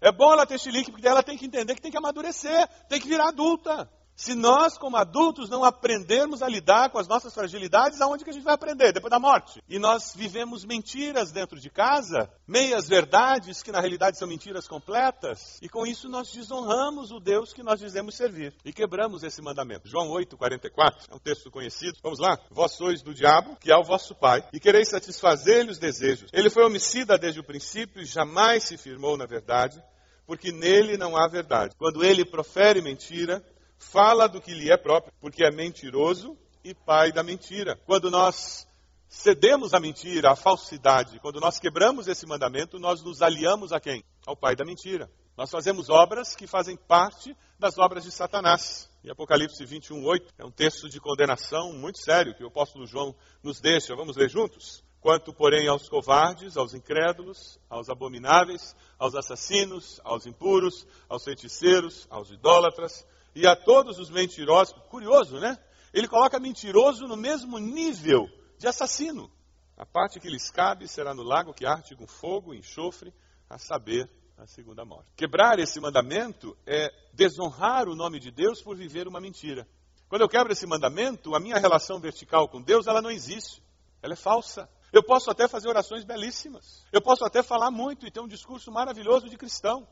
É 0.00 0.10
bom 0.10 0.32
ela 0.32 0.46
ter 0.46 0.58
chilique, 0.58 0.90
porque 0.90 1.06
ela 1.06 1.22
tem 1.22 1.36
que 1.36 1.44
entender 1.44 1.74
que 1.74 1.82
tem 1.82 1.90
que 1.90 1.98
amadurecer, 1.98 2.66
tem 2.88 2.98
que 2.98 3.08
virar 3.08 3.28
adulta. 3.28 3.90
Se 4.20 4.34
nós, 4.34 4.76
como 4.76 4.98
adultos, 4.98 5.48
não 5.48 5.64
aprendermos 5.64 6.42
a 6.42 6.46
lidar 6.46 6.90
com 6.90 6.98
as 6.98 7.08
nossas 7.08 7.32
fragilidades, 7.32 8.02
aonde 8.02 8.22
que 8.22 8.28
a 8.28 8.32
gente 8.34 8.42
vai 8.42 8.52
aprender? 8.52 8.92
Depois 8.92 9.10
da 9.10 9.18
morte. 9.18 9.62
E 9.66 9.78
nós 9.78 10.12
vivemos 10.14 10.62
mentiras 10.62 11.32
dentro 11.32 11.58
de 11.58 11.70
casa, 11.70 12.30
meias 12.46 12.86
verdades 12.86 13.62
que 13.62 13.72
na 13.72 13.80
realidade 13.80 14.18
são 14.18 14.28
mentiras 14.28 14.68
completas, 14.68 15.58
e 15.62 15.70
com 15.70 15.86
isso 15.86 16.06
nós 16.06 16.30
desonramos 16.30 17.10
o 17.10 17.18
Deus 17.18 17.54
que 17.54 17.62
nós 17.62 17.80
dizemos 17.80 18.14
servir 18.14 18.54
e 18.62 18.74
quebramos 18.74 19.22
esse 19.22 19.40
mandamento. 19.40 19.88
João 19.88 20.10
8, 20.10 20.36
44, 20.36 21.06
é 21.10 21.14
um 21.14 21.18
texto 21.18 21.50
conhecido. 21.50 21.96
Vamos 22.02 22.18
lá? 22.18 22.38
Vós 22.50 22.72
sois 22.72 23.00
do 23.00 23.14
diabo, 23.14 23.56
que 23.56 23.72
é 23.72 23.76
o 23.78 23.82
vosso 23.82 24.14
pai, 24.14 24.46
e 24.52 24.60
quereis 24.60 24.90
satisfazer-lhe 24.90 25.70
os 25.70 25.78
desejos. 25.78 26.28
Ele 26.34 26.50
foi 26.50 26.62
homicida 26.62 27.16
desde 27.16 27.40
o 27.40 27.44
princípio 27.44 28.02
e 28.02 28.04
jamais 28.04 28.64
se 28.64 28.76
firmou 28.76 29.16
na 29.16 29.24
verdade, 29.24 29.82
porque 30.26 30.52
nele 30.52 30.98
não 30.98 31.16
há 31.16 31.26
verdade. 31.26 31.74
Quando 31.78 32.04
ele 32.04 32.22
profere 32.22 32.82
mentira, 32.82 33.42
fala 33.80 34.28
do 34.28 34.40
que 34.40 34.54
lhe 34.54 34.70
é 34.70 34.76
próprio, 34.76 35.12
porque 35.20 35.42
é 35.42 35.50
mentiroso 35.50 36.36
e 36.62 36.74
pai 36.74 37.10
da 37.10 37.22
mentira. 37.22 37.76
Quando 37.86 38.10
nós 38.10 38.68
cedemos 39.08 39.74
à 39.74 39.80
mentira, 39.80 40.30
à 40.30 40.36
falsidade, 40.36 41.18
quando 41.18 41.40
nós 41.40 41.58
quebramos 41.58 42.06
esse 42.06 42.26
mandamento, 42.26 42.78
nós 42.78 43.02
nos 43.02 43.22
aliamos 43.22 43.72
a 43.72 43.80
quem? 43.80 44.04
Ao 44.26 44.36
pai 44.36 44.54
da 44.54 44.64
mentira. 44.64 45.10
Nós 45.36 45.50
fazemos 45.50 45.88
obras 45.88 46.36
que 46.36 46.46
fazem 46.46 46.76
parte 46.76 47.34
das 47.58 47.78
obras 47.78 48.04
de 48.04 48.12
Satanás. 48.12 48.88
E 49.02 49.10
Apocalipse 49.10 49.64
21, 49.64 50.04
8 50.04 50.34
é 50.38 50.44
um 50.44 50.50
texto 50.50 50.88
de 50.88 51.00
condenação 51.00 51.72
muito 51.72 51.98
sério 51.98 52.34
que 52.34 52.44
o 52.44 52.48
apóstolo 52.48 52.86
João 52.86 53.16
nos 53.42 53.60
deixa. 53.60 53.96
Vamos 53.96 54.16
ler 54.16 54.28
juntos? 54.28 54.84
Quanto, 55.00 55.32
porém, 55.32 55.66
aos 55.66 55.88
covardes, 55.88 56.58
aos 56.58 56.74
incrédulos, 56.74 57.58
aos 57.70 57.88
abomináveis, 57.88 58.76
aos 58.98 59.14
assassinos, 59.14 59.98
aos 60.04 60.26
impuros, 60.26 60.86
aos 61.08 61.24
feiticeiros, 61.24 62.06
aos 62.10 62.30
idólatras, 62.30 63.06
e 63.34 63.46
a 63.46 63.54
todos 63.54 63.98
os 63.98 64.10
mentirosos. 64.10 64.74
Curioso, 64.88 65.38
né? 65.38 65.58
Ele 65.92 66.08
coloca 66.08 66.38
mentiroso 66.38 67.06
no 67.06 67.16
mesmo 67.16 67.58
nível 67.58 68.28
de 68.58 68.66
assassino. 68.66 69.30
A 69.76 69.86
parte 69.86 70.20
que 70.20 70.28
lhes 70.28 70.50
cabe 70.50 70.86
será 70.86 71.14
no 71.14 71.22
lago 71.22 71.54
que 71.54 71.66
arde 71.66 71.96
com 71.96 72.06
fogo 72.06 72.54
e 72.54 72.58
enxofre, 72.58 73.12
a 73.48 73.58
saber, 73.58 74.08
a 74.36 74.46
segunda 74.46 74.84
morte. 74.84 75.08
Quebrar 75.16 75.58
esse 75.58 75.80
mandamento 75.80 76.56
é 76.66 76.90
desonrar 77.12 77.88
o 77.88 77.96
nome 77.96 78.18
de 78.18 78.30
Deus 78.30 78.62
por 78.62 78.76
viver 78.76 79.08
uma 79.08 79.20
mentira. 79.20 79.66
Quando 80.08 80.22
eu 80.22 80.28
quebro 80.28 80.52
esse 80.52 80.66
mandamento, 80.66 81.34
a 81.34 81.40
minha 81.40 81.58
relação 81.58 82.00
vertical 82.00 82.48
com 82.48 82.60
Deus, 82.60 82.86
ela 82.86 83.02
não 83.02 83.10
existe. 83.10 83.62
Ela 84.02 84.14
é 84.14 84.16
falsa. 84.16 84.68
Eu 84.92 85.02
posso 85.02 85.30
até 85.30 85.46
fazer 85.46 85.68
orações 85.68 86.04
belíssimas. 86.04 86.84
Eu 86.92 87.00
posso 87.00 87.24
até 87.24 87.42
falar 87.42 87.70
muito 87.70 88.06
e 88.06 88.10
ter 88.10 88.20
um 88.20 88.26
discurso 88.26 88.72
maravilhoso 88.72 89.28
de 89.28 89.36
cristão 89.36 89.86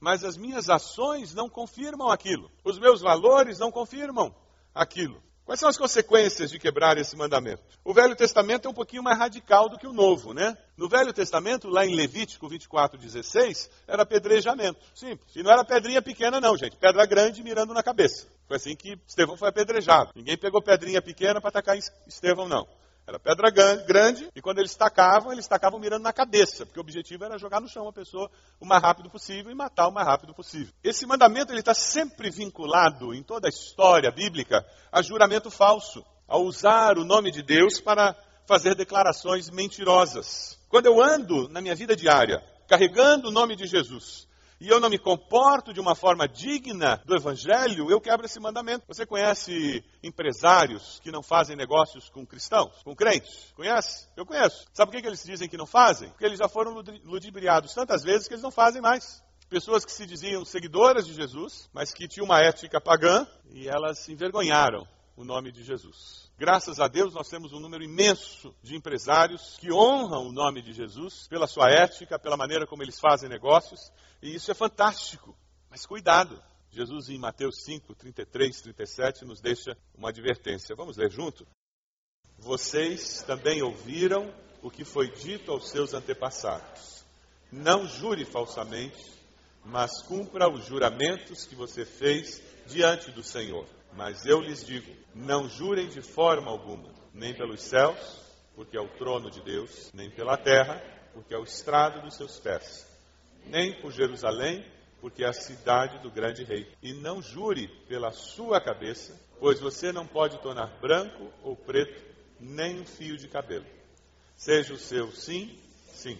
mas 0.00 0.24
as 0.24 0.36
minhas 0.36 0.70
ações 0.70 1.34
não 1.34 1.48
confirmam 1.48 2.08
aquilo. 2.08 2.50
Os 2.64 2.78
meus 2.78 3.00
valores 3.00 3.58
não 3.58 3.70
confirmam 3.70 4.34
aquilo. 4.74 5.22
Quais 5.50 5.58
são 5.58 5.68
as 5.68 5.76
consequências 5.76 6.48
de 6.48 6.60
quebrar 6.60 6.96
esse 6.96 7.16
mandamento? 7.16 7.60
O 7.84 7.92
Velho 7.92 8.14
Testamento 8.14 8.68
é 8.68 8.70
um 8.70 8.74
pouquinho 8.74 9.02
mais 9.02 9.18
radical 9.18 9.68
do 9.68 9.76
que 9.76 9.86
o 9.86 9.92
Novo, 9.92 10.32
né? 10.32 10.56
No 10.76 10.88
Velho 10.88 11.12
Testamento, 11.12 11.68
lá 11.68 11.84
em 11.84 11.96
Levítico 11.96 12.48
24, 12.48 12.96
16, 12.96 13.68
era 13.88 14.04
apedrejamento. 14.04 14.78
Simples. 14.94 15.34
E 15.34 15.42
não 15.42 15.50
era 15.50 15.64
pedrinha 15.64 16.00
pequena, 16.00 16.40
não, 16.40 16.56
gente. 16.56 16.76
Pedra 16.76 17.04
grande 17.04 17.42
mirando 17.42 17.74
na 17.74 17.82
cabeça. 17.82 18.28
Foi 18.46 18.58
assim 18.58 18.76
que 18.76 18.96
Estevão 19.04 19.36
foi 19.36 19.48
apedrejado. 19.48 20.12
Ninguém 20.14 20.38
pegou 20.38 20.62
pedrinha 20.62 21.02
pequena 21.02 21.40
para 21.40 21.48
atacar 21.48 21.76
Estevão, 22.06 22.48
não. 22.48 22.64
Era 23.10 23.18
pedra 23.18 23.50
grande 23.50 24.28
e 24.36 24.40
quando 24.40 24.60
eles 24.60 24.76
tacavam, 24.76 25.32
eles 25.32 25.48
tacavam 25.48 25.80
mirando 25.80 26.04
na 26.04 26.12
cabeça, 26.12 26.64
porque 26.64 26.78
o 26.78 26.82
objetivo 26.82 27.24
era 27.24 27.36
jogar 27.38 27.60
no 27.60 27.66
chão 27.66 27.88
a 27.88 27.92
pessoa 27.92 28.30
o 28.60 28.64
mais 28.64 28.80
rápido 28.80 29.10
possível 29.10 29.50
e 29.50 29.54
matar 29.54 29.88
o 29.88 29.92
mais 29.92 30.06
rápido 30.06 30.32
possível. 30.32 30.72
Esse 30.84 31.04
mandamento 31.06 31.52
está 31.52 31.74
sempre 31.74 32.30
vinculado 32.30 33.12
em 33.12 33.20
toda 33.20 33.48
a 33.48 33.50
história 33.50 34.12
bíblica 34.12 34.64
a 34.92 35.02
juramento 35.02 35.50
falso, 35.50 36.04
a 36.28 36.38
usar 36.38 36.98
o 36.98 37.04
nome 37.04 37.32
de 37.32 37.42
Deus 37.42 37.80
para 37.80 38.14
fazer 38.46 38.76
declarações 38.76 39.50
mentirosas. 39.50 40.56
Quando 40.68 40.86
eu 40.86 41.02
ando 41.02 41.48
na 41.48 41.60
minha 41.60 41.74
vida 41.74 41.96
diária 41.96 42.40
carregando 42.68 43.26
o 43.26 43.32
nome 43.32 43.56
de 43.56 43.66
Jesus, 43.66 44.28
e 44.60 44.68
eu 44.68 44.78
não 44.78 44.90
me 44.90 44.98
comporto 44.98 45.72
de 45.72 45.80
uma 45.80 45.94
forma 45.94 46.28
digna 46.28 47.02
do 47.06 47.16
Evangelho, 47.16 47.90
eu 47.90 48.00
quebro 48.00 48.26
esse 48.26 48.38
mandamento. 48.38 48.84
Você 48.86 49.06
conhece 49.06 49.82
empresários 50.02 51.00
que 51.02 51.10
não 51.10 51.22
fazem 51.22 51.56
negócios 51.56 52.10
com 52.10 52.26
cristãos, 52.26 52.82
com 52.84 52.94
crentes? 52.94 53.52
Conhece? 53.56 54.06
Eu 54.14 54.26
conheço. 54.26 54.66
Sabe 54.74 54.92
por 54.92 55.00
que 55.00 55.06
eles 55.06 55.24
dizem 55.24 55.48
que 55.48 55.56
não 55.56 55.66
fazem? 55.66 56.10
Porque 56.10 56.26
eles 56.26 56.38
já 56.38 56.48
foram 56.48 56.74
ludibriados 57.04 57.72
tantas 57.72 58.02
vezes 58.02 58.28
que 58.28 58.34
eles 58.34 58.42
não 58.42 58.50
fazem 58.50 58.82
mais. 58.82 59.24
Pessoas 59.48 59.84
que 59.84 59.92
se 59.92 60.06
diziam 60.06 60.44
seguidoras 60.44 61.06
de 61.06 61.14
Jesus, 61.14 61.68
mas 61.72 61.92
que 61.92 62.06
tinham 62.06 62.26
uma 62.26 62.40
ética 62.40 62.80
pagã 62.80 63.26
e 63.50 63.66
elas 63.66 64.08
envergonharam 64.08 64.86
o 65.16 65.24
nome 65.24 65.50
de 65.50 65.64
Jesus. 65.64 66.29
Graças 66.40 66.80
a 66.80 66.88
Deus, 66.88 67.12
nós 67.12 67.28
temos 67.28 67.52
um 67.52 67.60
número 67.60 67.84
imenso 67.84 68.56
de 68.62 68.74
empresários 68.74 69.58
que 69.58 69.70
honram 69.70 70.26
o 70.26 70.32
nome 70.32 70.62
de 70.62 70.72
Jesus 70.72 71.28
pela 71.28 71.46
sua 71.46 71.68
ética, 71.68 72.18
pela 72.18 72.34
maneira 72.34 72.66
como 72.66 72.82
eles 72.82 72.98
fazem 72.98 73.28
negócios, 73.28 73.92
e 74.22 74.34
isso 74.34 74.50
é 74.50 74.54
fantástico. 74.54 75.36
Mas 75.68 75.84
cuidado, 75.84 76.42
Jesus 76.70 77.10
em 77.10 77.18
Mateus 77.18 77.62
5, 77.62 77.94
33, 77.94 78.58
37 78.58 79.26
nos 79.26 79.42
deixa 79.42 79.76
uma 79.94 80.08
advertência. 80.08 80.74
Vamos 80.74 80.96
ler 80.96 81.10
junto? 81.10 81.46
Vocês 82.38 83.22
também 83.26 83.60
ouviram 83.60 84.32
o 84.62 84.70
que 84.70 84.82
foi 84.82 85.10
dito 85.10 85.52
aos 85.52 85.68
seus 85.68 85.92
antepassados. 85.92 87.04
Não 87.52 87.86
jure 87.86 88.24
falsamente, 88.24 89.12
mas 89.62 90.00
cumpra 90.00 90.48
os 90.48 90.64
juramentos 90.64 91.44
que 91.44 91.54
você 91.54 91.84
fez 91.84 92.42
diante 92.66 93.10
do 93.10 93.22
Senhor. 93.22 93.66
Mas 93.92 94.24
eu 94.26 94.40
lhes 94.40 94.64
digo: 94.64 94.90
não 95.14 95.48
jurem 95.48 95.88
de 95.88 96.02
forma 96.02 96.50
alguma, 96.50 96.88
nem 97.12 97.34
pelos 97.34 97.62
céus, 97.62 97.98
porque 98.54 98.76
é 98.76 98.80
o 98.80 98.88
trono 98.88 99.30
de 99.30 99.40
Deus, 99.40 99.90
nem 99.92 100.10
pela 100.10 100.36
terra, 100.36 100.82
porque 101.12 101.34
é 101.34 101.38
o 101.38 101.44
estrado 101.44 102.02
dos 102.02 102.14
seus 102.14 102.38
pés, 102.38 102.86
nem 103.46 103.80
por 103.80 103.90
Jerusalém, 103.92 104.64
porque 105.00 105.24
é 105.24 105.28
a 105.28 105.32
cidade 105.32 105.98
do 105.98 106.10
grande 106.10 106.44
rei. 106.44 106.70
E 106.82 106.92
não 106.92 107.22
jure 107.22 107.68
pela 107.88 108.12
sua 108.12 108.60
cabeça, 108.60 109.18
pois 109.38 109.60
você 109.60 109.92
não 109.92 110.06
pode 110.06 110.38
tornar 110.38 110.78
branco 110.80 111.32
ou 111.42 111.56
preto 111.56 112.10
nem 112.38 112.80
um 112.80 112.86
fio 112.86 113.16
de 113.16 113.28
cabelo. 113.28 113.66
Seja 114.36 114.72
o 114.72 114.78
seu 114.78 115.10
sim, 115.12 115.58
sim, 115.92 116.18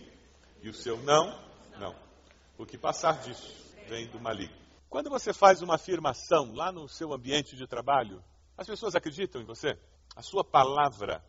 e 0.62 0.68
o 0.68 0.74
seu 0.74 0.98
não, 0.98 1.38
não. 1.78 1.94
O 2.58 2.66
que 2.66 2.76
passar 2.76 3.20
disso 3.22 3.50
vem 3.88 4.06
do 4.06 4.20
maligno. 4.20 4.59
Quando 4.90 5.08
você 5.08 5.32
faz 5.32 5.62
uma 5.62 5.76
afirmação 5.76 6.52
lá 6.52 6.72
no 6.72 6.88
seu 6.88 7.12
ambiente 7.12 7.54
de 7.54 7.64
trabalho, 7.64 8.20
as 8.58 8.66
pessoas 8.66 8.96
acreditam 8.96 9.40
em 9.40 9.44
você? 9.44 9.78
A 10.16 10.20
sua 10.20 10.42
palavra 10.42 11.24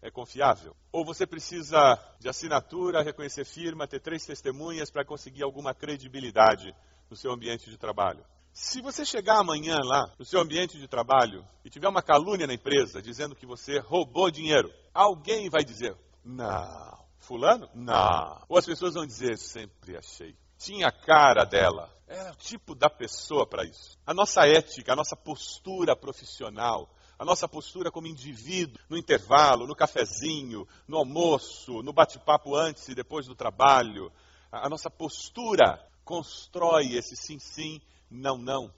é 0.00 0.08
confiável? 0.08 0.76
Ou 0.92 1.04
você 1.04 1.26
precisa 1.26 1.98
de 2.20 2.28
assinatura, 2.28 3.02
reconhecer 3.02 3.44
firma, 3.44 3.88
ter 3.88 3.98
três 3.98 4.24
testemunhas 4.24 4.88
para 4.88 5.04
conseguir 5.04 5.42
alguma 5.42 5.74
credibilidade 5.74 6.72
no 7.10 7.16
seu 7.16 7.32
ambiente 7.32 7.68
de 7.68 7.76
trabalho? 7.76 8.24
Se 8.52 8.80
você 8.80 9.04
chegar 9.04 9.40
amanhã 9.40 9.78
lá 9.82 10.14
no 10.16 10.24
seu 10.24 10.40
ambiente 10.40 10.78
de 10.78 10.86
trabalho 10.86 11.44
e 11.64 11.70
tiver 11.70 11.88
uma 11.88 12.02
calúnia 12.02 12.46
na 12.46 12.54
empresa 12.54 13.02
dizendo 13.02 13.34
que 13.34 13.46
você 13.46 13.80
roubou 13.80 14.30
dinheiro, 14.30 14.72
alguém 14.94 15.50
vai 15.50 15.64
dizer: 15.64 15.96
Não. 16.24 17.02
Fulano? 17.18 17.68
Não. 17.74 18.44
Ou 18.48 18.56
as 18.56 18.66
pessoas 18.66 18.94
vão 18.94 19.04
dizer: 19.04 19.36
Sempre 19.38 19.96
achei. 19.96 20.36
Tinha 20.62 20.92
cara 20.92 21.44
dela. 21.44 21.92
Era 22.06 22.32
o 22.32 22.36
tipo 22.36 22.74
da 22.74 22.90
pessoa 22.90 23.46
para 23.46 23.64
isso. 23.64 23.98
A 24.06 24.12
nossa 24.12 24.46
ética, 24.46 24.92
a 24.92 24.96
nossa 24.96 25.16
postura 25.16 25.96
profissional, 25.96 26.88
a 27.18 27.24
nossa 27.24 27.48
postura 27.48 27.90
como 27.90 28.06
indivíduo, 28.06 28.78
no 28.88 28.98
intervalo, 28.98 29.66
no 29.66 29.74
cafezinho, 29.74 30.66
no 30.86 30.98
almoço, 30.98 31.82
no 31.82 31.92
bate-papo 31.92 32.54
antes 32.54 32.86
e 32.88 32.94
depois 32.94 33.26
do 33.26 33.34
trabalho, 33.34 34.12
a 34.50 34.68
nossa 34.68 34.90
postura 34.90 35.82
constrói 36.04 36.94
esse 36.94 37.16
sim, 37.16 37.38
sim, 37.38 37.80
não, 38.10 38.36
não. 38.36 38.72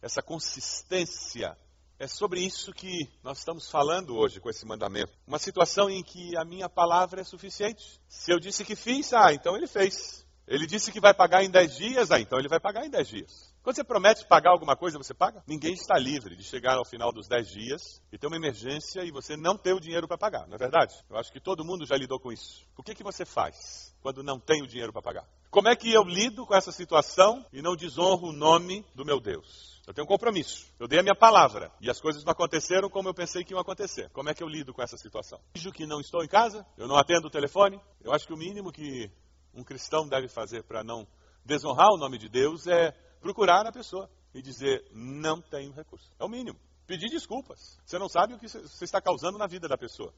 Essa 0.00 0.22
consistência. 0.22 1.56
É 1.98 2.08
sobre 2.08 2.40
isso 2.40 2.72
que 2.72 3.08
nós 3.22 3.38
estamos 3.38 3.70
falando 3.70 4.16
hoje 4.16 4.40
com 4.40 4.50
esse 4.50 4.66
mandamento. 4.66 5.12
Uma 5.24 5.38
situação 5.38 5.88
em 5.88 6.02
que 6.02 6.36
a 6.36 6.44
minha 6.44 6.68
palavra 6.68 7.20
é 7.20 7.24
suficiente. 7.24 8.00
Se 8.08 8.32
eu 8.32 8.40
disse 8.40 8.64
que 8.64 8.74
fiz, 8.74 9.12
ah, 9.12 9.32
então 9.32 9.56
ele 9.56 9.68
fez. 9.68 10.21
Ele 10.52 10.66
disse 10.66 10.92
que 10.92 11.00
vai 11.00 11.14
pagar 11.14 11.42
em 11.42 11.48
10 11.48 11.76
dias, 11.78 12.10
ah, 12.10 12.20
então 12.20 12.38
ele 12.38 12.46
vai 12.46 12.60
pagar 12.60 12.84
em 12.84 12.90
10 12.90 13.08
dias. 13.08 13.54
Quando 13.62 13.74
você 13.74 13.82
promete 13.82 14.26
pagar 14.26 14.50
alguma 14.50 14.76
coisa, 14.76 14.98
você 14.98 15.14
paga? 15.14 15.42
Ninguém 15.46 15.72
está 15.72 15.98
livre 15.98 16.36
de 16.36 16.44
chegar 16.44 16.76
ao 16.76 16.84
final 16.84 17.10
dos 17.10 17.26
10 17.26 17.48
dias 17.48 18.02
e 18.12 18.18
ter 18.18 18.26
uma 18.26 18.36
emergência 18.36 19.02
e 19.02 19.10
você 19.10 19.34
não 19.34 19.56
ter 19.56 19.72
o 19.72 19.80
dinheiro 19.80 20.06
para 20.06 20.18
pagar, 20.18 20.46
não 20.46 20.56
é 20.56 20.58
verdade? 20.58 20.94
Eu 21.08 21.16
acho 21.16 21.32
que 21.32 21.40
todo 21.40 21.64
mundo 21.64 21.86
já 21.86 21.96
lidou 21.96 22.20
com 22.20 22.30
isso. 22.30 22.66
O 22.76 22.82
que, 22.82 22.94
que 22.94 23.02
você 23.02 23.24
faz 23.24 23.94
quando 24.02 24.22
não 24.22 24.38
tem 24.38 24.62
o 24.62 24.66
dinheiro 24.66 24.92
para 24.92 25.00
pagar? 25.00 25.26
Como 25.50 25.68
é 25.68 25.74
que 25.74 25.90
eu 25.90 26.02
lido 26.02 26.44
com 26.44 26.54
essa 26.54 26.70
situação 26.70 27.46
e 27.50 27.62
não 27.62 27.74
desonro 27.74 28.26
o 28.26 28.32
nome 28.32 28.84
do 28.94 29.06
meu 29.06 29.18
Deus? 29.18 29.80
Eu 29.86 29.94
tenho 29.94 30.04
um 30.04 30.08
compromisso. 30.08 30.66
Eu 30.78 30.86
dei 30.86 30.98
a 30.98 31.02
minha 31.02 31.14
palavra 31.14 31.72
e 31.80 31.90
as 31.90 31.98
coisas 31.98 32.24
não 32.24 32.32
aconteceram 32.32 32.90
como 32.90 33.08
eu 33.08 33.14
pensei 33.14 33.42
que 33.42 33.54
iam 33.54 33.60
acontecer. 33.60 34.10
Como 34.10 34.28
é 34.28 34.34
que 34.34 34.42
eu 34.42 34.48
lido 34.48 34.74
com 34.74 34.82
essa 34.82 34.98
situação? 34.98 35.40
Digo 35.54 35.72
que 35.72 35.86
não 35.86 36.00
estou 36.00 36.22
em 36.22 36.28
casa, 36.28 36.64
eu 36.76 36.86
não 36.86 36.96
atendo 36.96 37.26
o 37.26 37.30
telefone. 37.30 37.80
Eu 38.02 38.12
acho 38.12 38.26
que 38.26 38.32
o 38.32 38.36
mínimo 38.36 38.70
que 38.70 39.10
um 39.54 39.64
cristão 39.64 40.08
deve 40.08 40.28
fazer 40.28 40.62
para 40.64 40.82
não 40.82 41.06
desonrar 41.44 41.88
o 41.92 41.98
nome 41.98 42.18
de 42.18 42.28
Deus 42.28 42.66
é 42.66 42.92
procurar 43.20 43.66
a 43.66 43.72
pessoa 43.72 44.10
e 44.34 44.40
dizer: 44.40 44.84
não 44.92 45.40
tenho 45.40 45.72
recurso. 45.72 46.10
É 46.18 46.24
o 46.24 46.28
mínimo. 46.28 46.58
Pedir 46.86 47.08
desculpas. 47.08 47.78
Você 47.84 47.98
não 47.98 48.08
sabe 48.08 48.34
o 48.34 48.38
que 48.38 48.48
você 48.48 48.84
está 48.84 49.00
causando 49.00 49.38
na 49.38 49.46
vida 49.46 49.68
da 49.68 49.78
pessoa. 49.78 50.12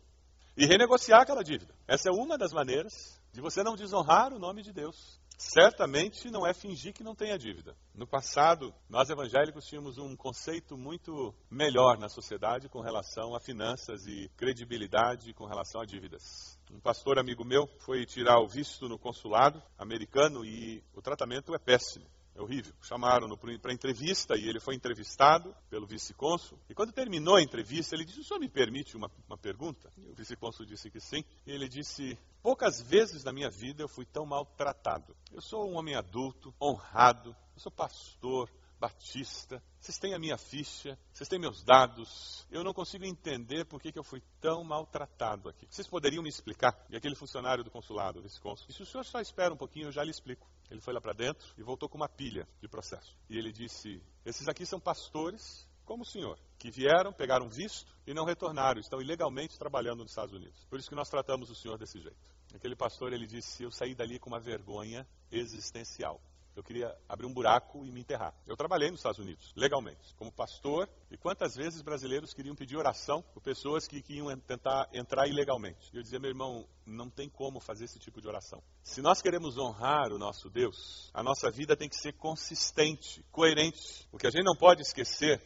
E 0.56 0.66
renegociar 0.66 1.22
aquela 1.22 1.42
dívida. 1.42 1.74
Essa 1.86 2.08
é 2.08 2.12
uma 2.12 2.38
das 2.38 2.52
maneiras 2.52 3.20
de 3.32 3.40
você 3.40 3.62
não 3.62 3.74
desonrar 3.74 4.32
o 4.32 4.38
nome 4.38 4.62
de 4.62 4.72
Deus. 4.72 5.20
Certamente 5.36 6.30
não 6.30 6.46
é 6.46 6.54
fingir 6.54 6.92
que 6.94 7.02
não 7.02 7.14
tenha 7.14 7.36
dívida. 7.36 7.76
No 7.92 8.06
passado, 8.06 8.72
nós 8.88 9.10
evangélicos 9.10 9.66
tínhamos 9.66 9.98
um 9.98 10.14
conceito 10.14 10.76
muito 10.76 11.34
melhor 11.50 11.98
na 11.98 12.08
sociedade 12.08 12.68
com 12.68 12.80
relação 12.80 13.34
a 13.34 13.40
finanças 13.40 14.06
e 14.06 14.28
credibilidade 14.36 15.34
com 15.34 15.44
relação 15.44 15.80
a 15.80 15.84
dívidas. 15.84 16.53
Um 16.70 16.80
pastor 16.80 17.18
amigo 17.18 17.44
meu 17.44 17.66
foi 17.80 18.04
tirar 18.04 18.40
o 18.40 18.48
visto 18.48 18.88
no 18.88 18.98
consulado 18.98 19.62
americano 19.78 20.44
e 20.44 20.82
o 20.94 21.02
tratamento 21.02 21.54
é 21.54 21.58
péssimo. 21.58 22.06
É 22.34 22.42
horrível. 22.42 22.74
Chamaram 22.82 23.28
para 23.36 23.72
entrevista 23.72 24.36
e 24.36 24.48
ele 24.48 24.58
foi 24.58 24.74
entrevistado 24.74 25.54
pelo 25.70 25.86
vice-cônsul. 25.86 26.58
E 26.68 26.74
quando 26.74 26.92
terminou 26.92 27.36
a 27.36 27.42
entrevista, 27.42 27.94
ele 27.94 28.04
disse: 28.04 28.20
O 28.20 28.24
senhor 28.24 28.40
me 28.40 28.48
permite 28.48 28.96
uma, 28.96 29.08
uma 29.28 29.38
pergunta? 29.38 29.88
E 29.96 30.10
o 30.10 30.14
vice-cônsul 30.14 30.66
disse 30.66 30.90
que 30.90 30.98
sim. 30.98 31.24
E 31.46 31.52
ele 31.52 31.68
disse: 31.68 32.18
Poucas 32.42 32.80
vezes 32.80 33.22
na 33.22 33.32
minha 33.32 33.48
vida 33.48 33.84
eu 33.84 33.88
fui 33.88 34.04
tão 34.04 34.26
maltratado. 34.26 35.16
Eu 35.32 35.40
sou 35.40 35.70
um 35.70 35.76
homem 35.78 35.94
adulto, 35.94 36.52
honrado, 36.60 37.36
eu 37.54 37.60
sou 37.60 37.70
pastor, 37.70 38.50
Batista, 38.78 39.62
vocês 39.80 39.98
têm 39.98 40.14
a 40.14 40.18
minha 40.18 40.36
ficha, 40.36 40.98
vocês 41.12 41.28
têm 41.28 41.38
meus 41.38 41.62
dados, 41.62 42.46
eu 42.50 42.62
não 42.62 42.74
consigo 42.74 43.04
entender 43.04 43.64
por 43.64 43.80
que, 43.80 43.92
que 43.92 43.98
eu 43.98 44.04
fui 44.04 44.22
tão 44.40 44.62
maltratado 44.64 45.48
aqui. 45.48 45.66
Vocês 45.70 45.88
poderiam 45.88 46.22
me 46.22 46.28
explicar? 46.28 46.74
E 46.90 46.96
aquele 46.96 47.14
funcionário 47.14 47.64
do 47.64 47.70
consulado, 47.70 48.22
vice 48.22 48.40
consul, 48.40 48.70
se 48.72 48.82
o 48.82 48.86
senhor 48.86 49.04
só 49.04 49.20
espera 49.20 49.54
um 49.54 49.56
pouquinho, 49.56 49.88
eu 49.88 49.92
já 49.92 50.02
lhe 50.02 50.10
explico. 50.10 50.48
Ele 50.70 50.80
foi 50.80 50.92
lá 50.92 51.00
para 51.00 51.12
dentro 51.12 51.46
e 51.56 51.62
voltou 51.62 51.88
com 51.88 51.96
uma 51.96 52.08
pilha 52.08 52.48
de 52.60 52.68
processo. 52.68 53.16
E 53.28 53.38
ele 53.38 53.52
disse: 53.52 54.02
Esses 54.24 54.48
aqui 54.48 54.66
são 54.66 54.80
pastores 54.80 55.68
como 55.84 56.02
o 56.02 56.06
senhor, 56.06 56.38
que 56.58 56.70
vieram, 56.70 57.12
pegaram 57.12 57.48
visto 57.48 57.94
e 58.06 58.14
não 58.14 58.24
retornaram, 58.24 58.80
estão 58.80 59.00
ilegalmente 59.00 59.58
trabalhando 59.58 59.98
nos 59.98 60.10
Estados 60.10 60.34
Unidos. 60.34 60.64
Por 60.64 60.78
isso 60.78 60.88
que 60.88 60.94
nós 60.94 61.08
tratamos 61.08 61.50
o 61.50 61.54
senhor 61.54 61.78
desse 61.78 62.00
jeito. 62.00 62.16
Aquele 62.54 62.76
pastor, 62.76 63.12
ele 63.12 63.26
disse: 63.26 63.62
Eu 63.62 63.70
saí 63.70 63.94
dali 63.94 64.18
com 64.18 64.30
uma 64.30 64.40
vergonha 64.40 65.06
existencial. 65.30 66.20
Eu 66.56 66.62
queria 66.62 66.96
abrir 67.08 67.26
um 67.26 67.32
buraco 67.32 67.84
e 67.84 67.90
me 67.90 68.00
enterrar. 68.00 68.32
Eu 68.46 68.56
trabalhei 68.56 68.88
nos 68.88 69.00
Estados 69.00 69.18
Unidos, 69.18 69.52
legalmente, 69.56 70.14
como 70.14 70.30
pastor. 70.30 70.88
E 71.10 71.16
quantas 71.16 71.56
vezes 71.56 71.82
brasileiros 71.82 72.32
queriam 72.32 72.54
pedir 72.54 72.76
oração 72.76 73.22
por 73.34 73.42
pessoas 73.42 73.88
que, 73.88 74.00
que 74.00 74.14
iam 74.14 74.36
tentar 74.38 74.88
entrar 74.92 75.26
ilegalmente? 75.26 75.90
E 75.92 75.96
eu 75.96 76.02
dizia, 76.02 76.20
meu 76.20 76.30
irmão, 76.30 76.64
não 76.86 77.10
tem 77.10 77.28
como 77.28 77.58
fazer 77.58 77.86
esse 77.86 77.98
tipo 77.98 78.20
de 78.20 78.28
oração. 78.28 78.62
Se 78.84 79.02
nós 79.02 79.20
queremos 79.20 79.58
honrar 79.58 80.12
o 80.12 80.18
nosso 80.18 80.48
Deus, 80.48 81.10
a 81.12 81.22
nossa 81.24 81.50
vida 81.50 81.76
tem 81.76 81.88
que 81.88 81.96
ser 81.96 82.12
consistente, 82.12 83.24
coerente. 83.32 84.08
O 84.12 84.18
que 84.18 84.26
a 84.26 84.30
gente 84.30 84.44
não 84.44 84.54
pode 84.54 84.82
esquecer 84.82 85.42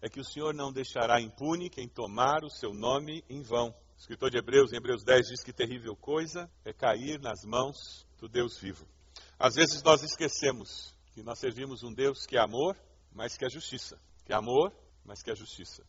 é 0.00 0.08
que 0.08 0.18
o 0.18 0.24
Senhor 0.24 0.54
não 0.54 0.72
deixará 0.72 1.20
impune 1.20 1.68
quem 1.68 1.86
tomar 1.86 2.42
o 2.42 2.50
seu 2.50 2.72
nome 2.72 3.22
em 3.28 3.42
vão. 3.42 3.68
O 3.68 3.98
escritor 3.98 4.30
de 4.30 4.38
Hebreus, 4.38 4.72
em 4.72 4.76
Hebreus 4.76 5.04
10, 5.04 5.28
diz 5.28 5.44
que 5.44 5.52
terrível 5.52 5.94
coisa 5.94 6.50
é 6.64 6.72
cair 6.72 7.20
nas 7.20 7.44
mãos 7.44 8.06
do 8.18 8.28
Deus 8.28 8.58
vivo. 8.58 8.86
Às 9.38 9.54
vezes 9.54 9.82
nós 9.82 10.02
esquecemos 10.02 10.94
que 11.12 11.22
nós 11.22 11.38
servimos 11.38 11.82
um 11.82 11.92
Deus 11.92 12.26
que 12.26 12.36
é 12.36 12.40
amor, 12.40 12.76
mas 13.12 13.36
que 13.36 13.44
é 13.44 13.50
justiça. 13.50 13.98
Que 14.24 14.32
é 14.32 14.36
amor, 14.36 14.72
mas 15.04 15.22
que 15.22 15.30
é 15.30 15.34
justiça. 15.34 15.84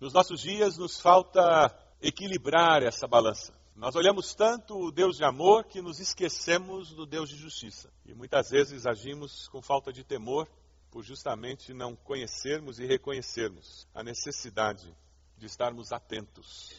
Nos 0.00 0.12
nossos 0.12 0.40
dias 0.40 0.76
nos 0.76 1.00
falta 1.00 1.74
equilibrar 2.00 2.82
essa 2.82 3.06
balança. 3.06 3.54
Nós 3.74 3.96
olhamos 3.96 4.34
tanto 4.34 4.76
o 4.76 4.92
Deus 4.92 5.16
de 5.16 5.24
amor 5.24 5.64
que 5.64 5.82
nos 5.82 5.98
esquecemos 5.98 6.90
do 6.94 7.04
Deus 7.04 7.28
de 7.28 7.36
justiça. 7.36 7.92
E 8.06 8.14
muitas 8.14 8.50
vezes 8.50 8.86
agimos 8.86 9.48
com 9.48 9.60
falta 9.60 9.92
de 9.92 10.04
temor 10.04 10.48
por 10.90 11.02
justamente 11.02 11.74
não 11.74 11.96
conhecermos 11.96 12.78
e 12.78 12.86
reconhecermos 12.86 13.88
a 13.92 14.02
necessidade 14.04 14.94
de 15.36 15.46
estarmos 15.46 15.90
atentos 15.90 16.72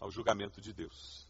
ao 0.00 0.10
julgamento 0.10 0.62
de 0.62 0.72
Deus. 0.72 1.28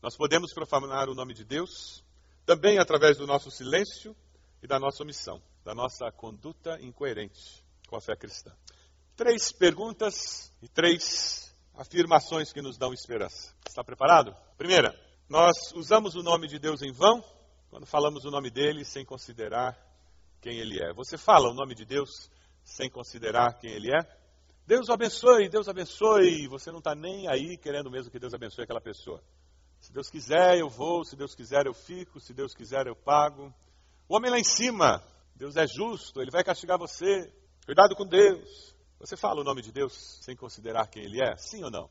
Nós 0.00 0.16
podemos 0.16 0.54
profanar 0.54 1.10
o 1.10 1.14
nome 1.14 1.34
de 1.34 1.44
Deus 1.44 2.02
também 2.44 2.78
através 2.78 3.18
do 3.18 3.26
nosso 3.26 3.50
silêncio 3.50 4.16
e 4.62 4.66
da 4.66 4.78
nossa 4.78 5.02
omissão, 5.02 5.42
da 5.64 5.74
nossa 5.74 6.10
conduta 6.12 6.78
incoerente 6.80 7.64
com 7.88 7.96
a 7.96 8.00
fé 8.00 8.14
cristã. 8.16 8.52
Três 9.16 9.52
perguntas 9.52 10.52
e 10.62 10.68
três 10.68 11.54
afirmações 11.74 12.52
que 12.52 12.62
nos 12.62 12.76
dão 12.76 12.92
esperança. 12.92 13.54
Está 13.66 13.82
preparado? 13.82 14.34
Primeira, 14.56 14.94
nós 15.28 15.72
usamos 15.74 16.14
o 16.14 16.22
nome 16.22 16.46
de 16.46 16.58
Deus 16.58 16.82
em 16.82 16.92
vão 16.92 17.22
quando 17.70 17.86
falamos 17.86 18.24
o 18.24 18.30
nome 18.30 18.50
dele 18.50 18.84
sem 18.84 19.04
considerar 19.04 19.78
quem 20.40 20.58
ele 20.58 20.82
é. 20.82 20.92
Você 20.92 21.16
fala 21.16 21.48
o 21.48 21.54
nome 21.54 21.74
de 21.74 21.84
Deus 21.84 22.30
sem 22.64 22.90
considerar 22.90 23.58
quem 23.58 23.70
ele 23.70 23.92
é? 23.92 24.00
Deus 24.66 24.88
abençoe, 24.88 25.48
Deus 25.48 25.68
abençoe. 25.68 26.46
Você 26.48 26.70
não 26.70 26.78
está 26.78 26.94
nem 26.94 27.28
aí 27.28 27.56
querendo 27.56 27.90
mesmo 27.90 28.10
que 28.10 28.18
Deus 28.18 28.34
abençoe 28.34 28.64
aquela 28.64 28.80
pessoa. 28.80 29.22
Se 29.80 29.92
Deus 29.92 30.10
quiser, 30.10 30.58
eu 30.58 30.68
vou. 30.68 31.04
Se 31.04 31.16
Deus 31.16 31.34
quiser, 31.34 31.66
eu 31.66 31.74
fico. 31.74 32.20
Se 32.20 32.32
Deus 32.32 32.54
quiser, 32.54 32.86
eu 32.86 32.94
pago. 32.94 33.52
O 34.08 34.16
homem 34.16 34.30
lá 34.30 34.38
em 34.38 34.44
cima, 34.44 35.02
Deus 35.34 35.56
é 35.56 35.66
justo, 35.66 36.20
ele 36.20 36.30
vai 36.30 36.44
castigar 36.44 36.78
você. 36.78 37.32
Cuidado 37.64 37.96
com 37.96 38.06
Deus. 38.06 38.74
Você 38.98 39.16
fala 39.16 39.40
o 39.40 39.44
nome 39.44 39.62
de 39.62 39.72
Deus 39.72 40.18
sem 40.22 40.36
considerar 40.36 40.88
quem 40.88 41.04
ele 41.04 41.22
é? 41.22 41.36
Sim 41.36 41.64
ou 41.64 41.70
não? 41.70 41.88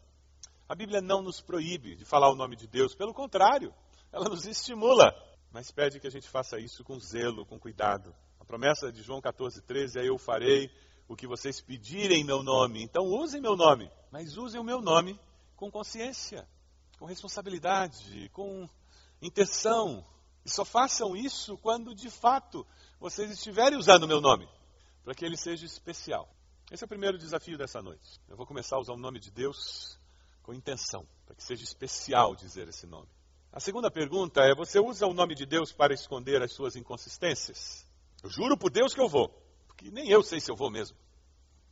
A 0.67 0.75
Bíblia 0.75 1.01
não 1.01 1.23
nos 1.23 1.41
proíbe 1.41 1.95
de 1.95 2.05
falar 2.05 2.29
o 2.29 2.35
nome 2.35 2.55
de 2.55 2.67
Deus, 2.67 2.93
pelo 2.93 3.11
contrário, 3.11 3.73
ela 4.11 4.29
nos 4.29 4.45
estimula, 4.45 5.11
mas 5.51 5.71
pede 5.71 5.99
que 5.99 6.05
a 6.05 6.11
gente 6.11 6.29
faça 6.29 6.59
isso 6.59 6.83
com 6.83 6.99
zelo, 6.99 7.45
com 7.45 7.57
cuidado. 7.57 8.13
A 8.39 8.45
promessa 8.45 8.91
de 8.91 9.01
João 9.01 9.19
14, 9.19 9.63
13 9.63 9.99
é: 9.99 10.07
Eu 10.07 10.19
farei 10.19 10.69
o 11.07 11.15
que 11.15 11.25
vocês 11.25 11.59
pedirem 11.59 12.21
em 12.21 12.25
meu 12.25 12.43
nome. 12.43 12.83
Então 12.83 13.05
usem 13.05 13.41
meu 13.41 13.55
nome, 13.55 13.89
mas 14.11 14.37
usem 14.37 14.61
o 14.61 14.63
meu 14.63 14.79
nome 14.79 15.19
com 15.55 15.71
consciência 15.71 16.47
com 16.99 17.05
responsabilidade, 17.05 18.29
com 18.33 18.69
intenção. 19.21 20.05
E 20.45 20.49
só 20.49 20.65
façam 20.65 21.15
isso 21.15 21.57
quando 21.57 21.95
de 21.95 22.09
fato 22.09 22.67
vocês 22.99 23.31
estiverem 23.31 23.79
usando 23.79 24.03
o 24.03 24.07
meu 24.07 24.19
nome, 24.19 24.47
para 25.03 25.15
que 25.15 25.23
ele 25.23 25.37
seja 25.37 25.65
especial. 25.65 26.29
Esse 26.69 26.83
é 26.83 26.85
o 26.85 26.89
primeiro 26.89 27.17
desafio 27.17 27.57
dessa 27.57 27.81
noite. 27.81 28.19
Eu 28.27 28.35
vou 28.35 28.45
começar 28.45 28.75
a 28.75 28.79
usar 28.79 28.93
o 28.93 28.97
nome 28.97 29.19
de 29.19 29.31
Deus 29.31 29.97
com 30.43 30.53
intenção, 30.53 31.07
para 31.25 31.35
que 31.35 31.43
seja 31.43 31.63
especial 31.63 32.35
dizer 32.35 32.67
esse 32.67 32.85
nome. 32.85 33.07
A 33.51 33.59
segunda 33.59 33.89
pergunta 33.89 34.41
é: 34.41 34.53
você 34.53 34.79
usa 34.79 35.07
o 35.07 35.13
nome 35.13 35.33
de 35.33 35.45
Deus 35.45 35.71
para 35.71 35.93
esconder 35.93 36.43
as 36.43 36.51
suas 36.51 36.75
inconsistências? 36.75 37.87
Eu 38.21 38.29
juro 38.29 38.57
por 38.57 38.69
Deus 38.69 38.93
que 38.93 39.01
eu 39.01 39.07
vou, 39.07 39.29
porque 39.67 39.89
nem 39.89 40.09
eu 40.09 40.21
sei 40.21 40.39
se 40.39 40.51
eu 40.51 40.55
vou 40.55 40.69
mesmo. 40.69 40.97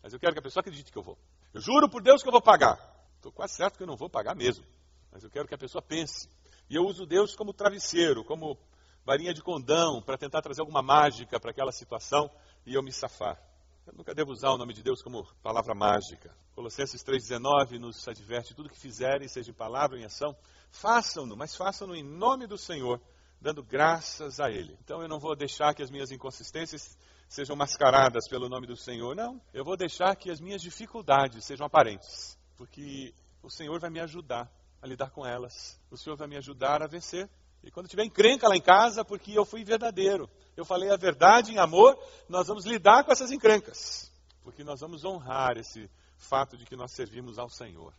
Mas 0.02 0.14
eu 0.14 0.20
quero 0.20 0.34
que 0.34 0.40
a 0.40 0.44
pessoa 0.44 0.62
acredite 0.62 0.92
que 0.92 0.98
eu 0.98 1.04
vou. 1.04 1.18
Eu 1.54 1.60
juro 1.60 1.90
por 1.90 2.02
Deus 2.02 2.24
que 2.24 2.30
eu 2.30 2.32
vou 2.32 2.42
pagar. 2.42 2.80
Estou 3.18 3.32
quase 3.32 3.56
certo 3.56 3.78
que 3.78 3.84
eu 3.84 3.88
não 3.88 3.98
vou 3.98 4.10
pagar 4.10 4.36
mesmo 4.36 4.66
mas 5.12 5.24
eu 5.24 5.30
quero 5.30 5.48
que 5.48 5.56
a 5.56 5.58
pessoa 5.58 5.82
pense. 5.82 6.30
E 6.70 6.76
eu 6.76 6.86
uso 6.86 7.06
Deus 7.06 7.36
como 7.36 7.54
travesseiro, 7.54 8.24
como 8.24 8.58
varinha 9.06 9.34
de 9.34 9.42
condão, 9.42 10.02
para 10.02 10.18
tentar 10.18 10.42
trazer 10.42 10.62
alguma 10.62 10.82
mágica 10.82 11.40
para 11.40 11.52
aquela 11.52 11.72
situação, 11.72 12.30
e 12.66 12.74
eu 12.74 12.84
me 12.84 12.92
safar. 12.92 13.42
Eu 13.86 13.94
nunca 13.94 14.14
devo 14.14 14.32
usar 14.32 14.50
o 14.50 14.58
nome 14.58 14.74
de 14.74 14.84
Deus 14.84 15.02
como 15.02 15.26
palavra 15.42 15.74
mágica. 15.74 16.36
Colossenses 16.54 17.02
3,19 17.06 17.80
nos 17.80 18.06
adverte: 18.06 18.54
tudo 18.54 18.70
que 18.70 18.78
fizerem, 18.78 19.30
seja 19.30 19.52
em 19.52 19.54
palavra 19.54 19.96
ou 19.96 20.02
em 20.02 20.06
ação, 20.06 20.36
façam-no, 20.72 21.38
mas 21.38 21.56
façam-no 21.56 21.96
em 21.96 22.04
nome 22.04 22.48
do 22.48 22.58
Senhor, 22.58 23.00
dando 23.40 23.64
graças 23.64 24.42
a 24.42 24.52
Ele. 24.52 24.78
Então 24.84 25.02
eu 25.02 25.08
não 25.08 25.20
vou 25.20 25.38
deixar 25.38 25.74
que 25.74 25.82
as 25.82 25.90
minhas 25.90 26.12
inconsistências 26.12 26.98
sejam 27.30 27.56
mascaradas 27.56 28.28
pelo 28.28 28.50
nome 28.50 28.68
do 28.68 28.76
Senhor, 28.76 29.16
não. 29.16 29.42
Eu 29.54 29.64
vou 29.64 29.78
deixar 29.78 30.14
que 30.18 30.30
as 30.30 30.42
minhas 30.42 30.62
dificuldades 30.62 31.46
sejam 31.46 31.66
aparentes, 31.66 32.38
porque 32.58 33.14
o 33.42 33.50
Senhor 33.50 33.80
vai 33.80 33.90
me 33.90 34.02
ajudar 34.02 34.52
a 34.82 34.88
lidar 34.88 35.12
com 35.12 35.26
elas. 35.26 35.80
O 35.90 35.98
Senhor 35.98 36.16
vai 36.16 36.28
me 36.28 36.38
ajudar 36.38 36.82
a 36.82 36.88
vencer. 36.88 37.30
E 37.64 37.72
quando 37.72 37.88
tiver 37.88 38.06
encrenca 38.06 38.48
lá 38.48 38.56
em 38.56 38.62
casa, 38.62 39.04
porque 39.04 39.38
eu 39.38 39.44
fui 39.44 39.64
verdadeiro, 39.64 40.30
eu 40.56 40.64
falei 40.64 40.90
a 40.92 40.96
verdade 40.96 41.52
em 41.52 41.58
amor, 41.58 41.98
nós 42.30 42.48
vamos 42.48 42.66
lidar 42.66 43.04
com 43.04 43.12
essas 43.12 43.32
encrencas, 43.32 44.12
porque 44.44 44.64
nós 44.64 44.80
vamos 44.80 45.04
honrar 45.04 45.58
esse 45.58 45.90
fato 46.18 46.56
de 46.56 46.66
que 46.66 46.76
nós 46.76 46.92
servimos 46.92 47.38
ao 47.38 47.50
Senhor. 47.50 47.94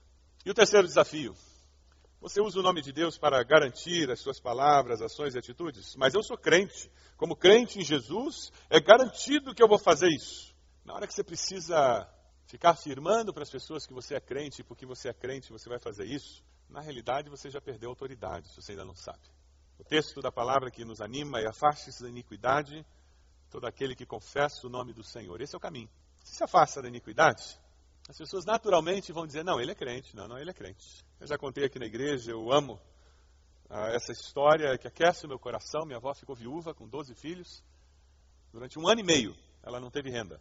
E 0.44 0.50
o 0.50 0.54
terceiro 0.54 0.86
desafio, 0.86 1.34
você 2.20 2.40
usa 2.40 2.58
o 2.58 2.62
nome 2.62 2.82
de 2.82 2.92
Deus 2.92 3.16
para 3.16 3.42
garantir 3.42 4.10
as 4.10 4.20
suas 4.20 4.40
palavras, 4.40 5.00
ações 5.00 5.34
e 5.34 5.38
atitudes? 5.38 5.94
Mas 5.96 6.14
eu 6.14 6.22
sou 6.22 6.36
crente. 6.36 6.90
Como 7.16 7.36
crente 7.36 7.78
em 7.78 7.84
Jesus, 7.84 8.50
é 8.70 8.80
garantido 8.80 9.54
que 9.54 9.62
eu 9.62 9.68
vou 9.68 9.78
fazer 9.78 10.08
isso. 10.08 10.54
Na 10.84 10.94
hora 10.94 11.06
que 11.06 11.14
você 11.14 11.22
precisa 11.22 12.08
ficar 12.46 12.70
afirmando 12.70 13.32
para 13.32 13.42
as 13.42 13.50
pessoas 13.50 13.86
que 13.86 13.92
você 13.92 14.14
é 14.14 14.20
crente, 14.20 14.64
porque 14.64 14.86
você 14.86 15.10
é 15.10 15.12
crente, 15.12 15.52
você 15.52 15.68
vai 15.68 15.78
fazer 15.78 16.06
isso, 16.06 16.42
na 16.68 16.80
realidade 16.80 17.30
você 17.30 17.50
já 17.50 17.60
perdeu 17.60 17.90
autoridade, 17.90 18.48
se 18.48 18.56
você 18.56 18.72
ainda 18.72 18.84
não 18.84 18.94
sabe. 18.94 19.22
O 19.78 19.84
texto 19.84 20.20
da 20.20 20.30
palavra 20.30 20.70
que 20.70 20.84
nos 20.84 21.00
anima 21.00 21.40
é 21.40 21.48
afaste-se 21.48 22.02
da 22.02 22.08
iniquidade 22.08 22.84
todo 23.50 23.66
aquele 23.66 23.94
que 23.94 24.04
confessa 24.04 24.66
o 24.66 24.70
nome 24.70 24.92
do 24.92 25.02
Senhor. 25.02 25.40
Esse 25.40 25.54
é 25.54 25.58
o 25.58 25.60
caminho. 25.60 25.88
Se 26.24 26.36
se 26.36 26.44
afasta 26.44 26.82
da 26.82 26.88
iniquidade, 26.88 27.58
as 28.08 28.16
pessoas 28.16 28.44
naturalmente 28.44 29.12
vão 29.12 29.26
dizer, 29.26 29.44
não, 29.44 29.60
ele 29.60 29.72
é 29.72 29.74
crente. 29.74 30.14
Não, 30.16 30.26
não, 30.26 30.38
ele 30.38 30.50
é 30.50 30.54
crente. 30.54 31.04
Eu 31.20 31.26
já 31.26 31.38
contei 31.38 31.64
aqui 31.64 31.78
na 31.78 31.86
igreja, 31.86 32.30
eu 32.30 32.52
amo 32.52 32.80
ah, 33.68 33.88
essa 33.90 34.12
história 34.12 34.76
que 34.78 34.88
aquece 34.88 35.26
o 35.26 35.28
meu 35.28 35.38
coração. 35.38 35.84
Minha 35.84 35.98
avó 35.98 36.14
ficou 36.14 36.34
viúva 36.34 36.74
com 36.74 36.88
12 36.88 37.14
filhos. 37.14 37.62
Durante 38.52 38.78
um 38.78 38.88
ano 38.88 39.00
e 39.00 39.04
meio, 39.04 39.36
ela 39.62 39.78
não 39.78 39.90
teve 39.90 40.10
renda. 40.10 40.40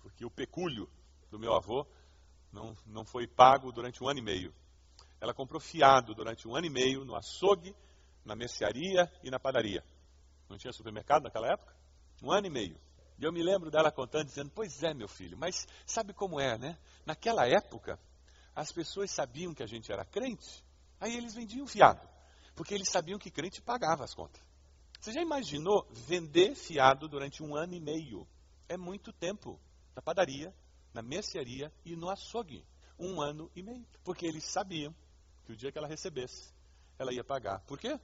Porque 0.00 0.24
o 0.24 0.30
pecúlio 0.30 0.88
do 1.30 1.38
meu 1.38 1.54
avô 1.54 1.86
não, 2.52 2.76
não 2.86 3.04
foi 3.04 3.26
pago 3.26 3.72
durante 3.72 4.02
um 4.02 4.08
ano 4.08 4.18
e 4.18 4.22
meio. 4.22 4.54
Ela 5.20 5.34
comprou 5.34 5.60
fiado 5.60 6.14
durante 6.14 6.46
um 6.46 6.54
ano 6.54 6.66
e 6.66 6.70
meio 6.70 7.04
no 7.04 7.14
açougue, 7.14 7.74
na 8.24 8.34
mercearia 8.34 9.10
e 9.22 9.30
na 9.30 9.38
padaria. 9.38 9.84
Não 10.48 10.58
tinha 10.58 10.72
supermercado 10.72 11.24
naquela 11.24 11.48
época? 11.48 11.74
Um 12.22 12.30
ano 12.30 12.46
e 12.46 12.50
meio. 12.50 12.78
E 13.18 13.24
eu 13.24 13.32
me 13.32 13.42
lembro 13.42 13.70
dela 13.70 13.92
contando, 13.92 14.26
dizendo: 14.26 14.50
Pois 14.54 14.82
é, 14.82 14.92
meu 14.92 15.08
filho, 15.08 15.36
mas 15.36 15.66
sabe 15.86 16.12
como 16.12 16.40
é, 16.40 16.58
né? 16.58 16.78
Naquela 17.06 17.46
época, 17.46 17.98
as 18.54 18.72
pessoas 18.72 19.10
sabiam 19.10 19.54
que 19.54 19.62
a 19.62 19.66
gente 19.66 19.92
era 19.92 20.04
crente, 20.04 20.64
aí 21.00 21.16
eles 21.16 21.34
vendiam 21.34 21.66
fiado, 21.66 22.06
porque 22.54 22.74
eles 22.74 22.88
sabiam 22.88 23.18
que 23.18 23.30
crente 23.30 23.62
pagava 23.62 24.04
as 24.04 24.14
contas. 24.14 24.42
Você 25.00 25.12
já 25.12 25.20
imaginou 25.20 25.86
vender 25.90 26.54
fiado 26.54 27.08
durante 27.08 27.42
um 27.42 27.54
ano 27.54 27.74
e 27.74 27.80
meio? 27.80 28.26
É 28.68 28.76
muito 28.76 29.12
tempo. 29.12 29.60
Na 29.94 30.00
padaria, 30.00 30.52
na 30.94 31.02
mercearia 31.02 31.70
e 31.84 31.94
no 31.94 32.08
açougue. 32.08 32.64
Um 32.98 33.20
ano 33.20 33.50
e 33.54 33.62
meio. 33.62 33.86
Porque 34.02 34.24
eles 34.24 34.44
sabiam 34.44 34.94
que 35.44 35.52
o 35.52 35.56
dia 35.56 35.70
que 35.70 35.78
ela 35.78 35.88
recebesse, 35.88 36.52
ela 36.98 37.12
ia 37.12 37.24
pagar. 37.24 37.60
Por 37.60 37.78
quê? 37.78 37.98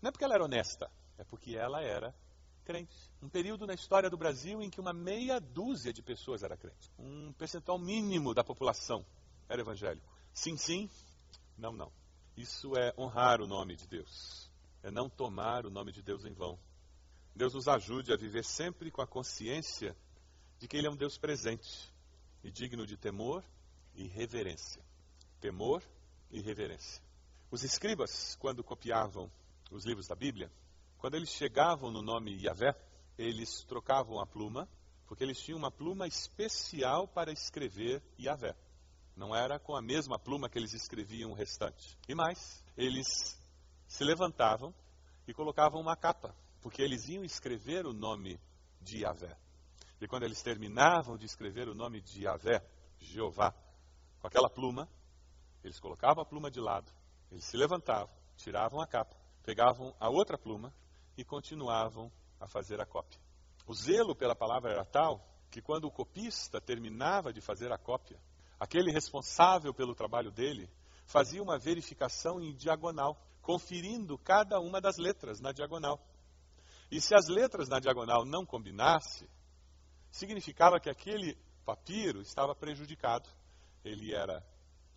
Não 0.00 0.08
é 0.08 0.12
porque 0.12 0.24
ela 0.24 0.34
era 0.34 0.44
honesta, 0.44 0.90
é 1.16 1.24
porque 1.24 1.56
ela 1.56 1.82
era 1.82 2.14
crente. 2.64 2.94
Um 3.22 3.28
período 3.28 3.66
na 3.66 3.74
história 3.74 4.10
do 4.10 4.16
Brasil 4.16 4.62
em 4.62 4.68
que 4.70 4.80
uma 4.80 4.92
meia 4.92 5.40
dúzia 5.40 5.92
de 5.92 6.02
pessoas 6.02 6.42
era 6.42 6.56
crente. 6.56 6.92
Um 6.98 7.32
percentual 7.32 7.78
mínimo 7.78 8.34
da 8.34 8.44
população 8.44 9.04
era 9.48 9.62
evangélico. 9.62 10.06
Sim, 10.32 10.56
sim, 10.56 10.90
não, 11.56 11.72
não. 11.72 11.90
Isso 12.36 12.76
é 12.76 12.94
honrar 12.96 13.40
o 13.40 13.46
nome 13.46 13.74
de 13.74 13.86
Deus. 13.86 14.50
É 14.82 14.90
não 14.90 15.08
tomar 15.08 15.66
o 15.66 15.70
nome 15.70 15.90
de 15.90 16.02
Deus 16.02 16.24
em 16.24 16.32
vão. 16.32 16.58
Deus 17.34 17.54
nos 17.54 17.68
ajude 17.68 18.12
a 18.12 18.16
viver 18.16 18.44
sempre 18.44 18.90
com 18.90 19.00
a 19.00 19.06
consciência 19.06 19.96
de 20.58 20.68
que 20.68 20.76
Ele 20.76 20.86
é 20.86 20.90
um 20.90 20.96
Deus 20.96 21.16
presente 21.16 21.92
e 22.44 22.50
digno 22.50 22.86
de 22.86 22.96
temor 22.96 23.42
e 23.94 24.06
reverência. 24.06 24.82
Temor 25.40 25.82
e 26.30 26.40
reverência. 26.40 27.02
Os 27.50 27.62
escribas, 27.62 28.36
quando 28.36 28.62
copiavam 28.62 29.30
os 29.70 29.84
livros 29.84 30.06
da 30.06 30.14
Bíblia, 30.14 30.50
quando 30.98 31.14
eles 31.14 31.30
chegavam 31.30 31.90
no 31.90 32.02
nome 32.02 32.42
Yahvé, 32.42 32.74
eles 33.16 33.62
trocavam 33.64 34.20
a 34.20 34.26
pluma, 34.26 34.68
porque 35.06 35.24
eles 35.24 35.40
tinham 35.40 35.58
uma 35.58 35.70
pluma 35.70 36.06
especial 36.06 37.08
para 37.08 37.32
escrever 37.32 38.02
Yahvé. 38.18 38.54
Não 39.16 39.34
era 39.34 39.58
com 39.58 39.74
a 39.74 39.82
mesma 39.82 40.18
pluma 40.18 40.48
que 40.48 40.58
eles 40.58 40.74
escreviam 40.74 41.30
o 41.30 41.34
restante. 41.34 41.96
E 42.08 42.14
mais, 42.14 42.62
eles 42.76 43.36
se 43.86 44.04
levantavam 44.04 44.74
e 45.26 45.32
colocavam 45.32 45.80
uma 45.80 45.96
capa, 45.96 46.34
porque 46.60 46.82
eles 46.82 47.08
iam 47.08 47.24
escrever 47.24 47.86
o 47.86 47.92
nome 47.92 48.38
de 48.80 48.98
Yahvé. 48.98 49.36
E 50.00 50.06
quando 50.06 50.22
eles 50.22 50.42
terminavam 50.42 51.16
de 51.16 51.26
escrever 51.26 51.68
o 51.68 51.74
nome 51.74 52.00
de 52.00 52.24
Yahvé, 52.24 52.64
Jeová, 53.00 53.52
com 54.20 54.26
aquela 54.26 54.48
pluma, 54.48 54.88
eles 55.62 55.80
colocavam 55.80 56.22
a 56.22 56.26
pluma 56.26 56.50
de 56.50 56.60
lado, 56.60 56.90
eles 57.30 57.44
se 57.44 57.56
levantavam, 57.56 58.14
tiravam 58.36 58.80
a 58.80 58.86
capa, 58.86 59.16
pegavam 59.42 59.94
a 59.98 60.08
outra 60.08 60.38
pluma 60.38 60.72
e 61.16 61.24
continuavam 61.24 62.10
a 62.40 62.46
fazer 62.46 62.80
a 62.80 62.86
cópia. 62.86 63.20
O 63.66 63.74
zelo 63.74 64.14
pela 64.14 64.34
palavra 64.34 64.70
era 64.70 64.84
tal 64.84 65.26
que 65.50 65.60
quando 65.60 65.84
o 65.84 65.90
copista 65.90 66.60
terminava 66.60 67.32
de 67.32 67.40
fazer 67.40 67.72
a 67.72 67.78
cópia, 67.78 68.20
aquele 68.58 68.92
responsável 68.92 69.72
pelo 69.74 69.94
trabalho 69.94 70.30
dele 70.30 70.70
fazia 71.06 71.42
uma 71.42 71.58
verificação 71.58 72.40
em 72.40 72.54
diagonal, 72.54 73.18
conferindo 73.40 74.18
cada 74.18 74.60
uma 74.60 74.80
das 74.80 74.98
letras 74.98 75.40
na 75.40 75.52
diagonal. 75.52 75.98
E 76.90 77.00
se 77.00 77.14
as 77.14 77.28
letras 77.28 77.68
na 77.68 77.78
diagonal 77.78 78.24
não 78.24 78.44
combinassem, 78.44 79.28
significava 80.10 80.80
que 80.80 80.90
aquele 80.90 81.36
papiro 81.64 82.20
estava 82.20 82.54
prejudicado, 82.54 83.28
ele 83.84 84.14
era 84.14 84.44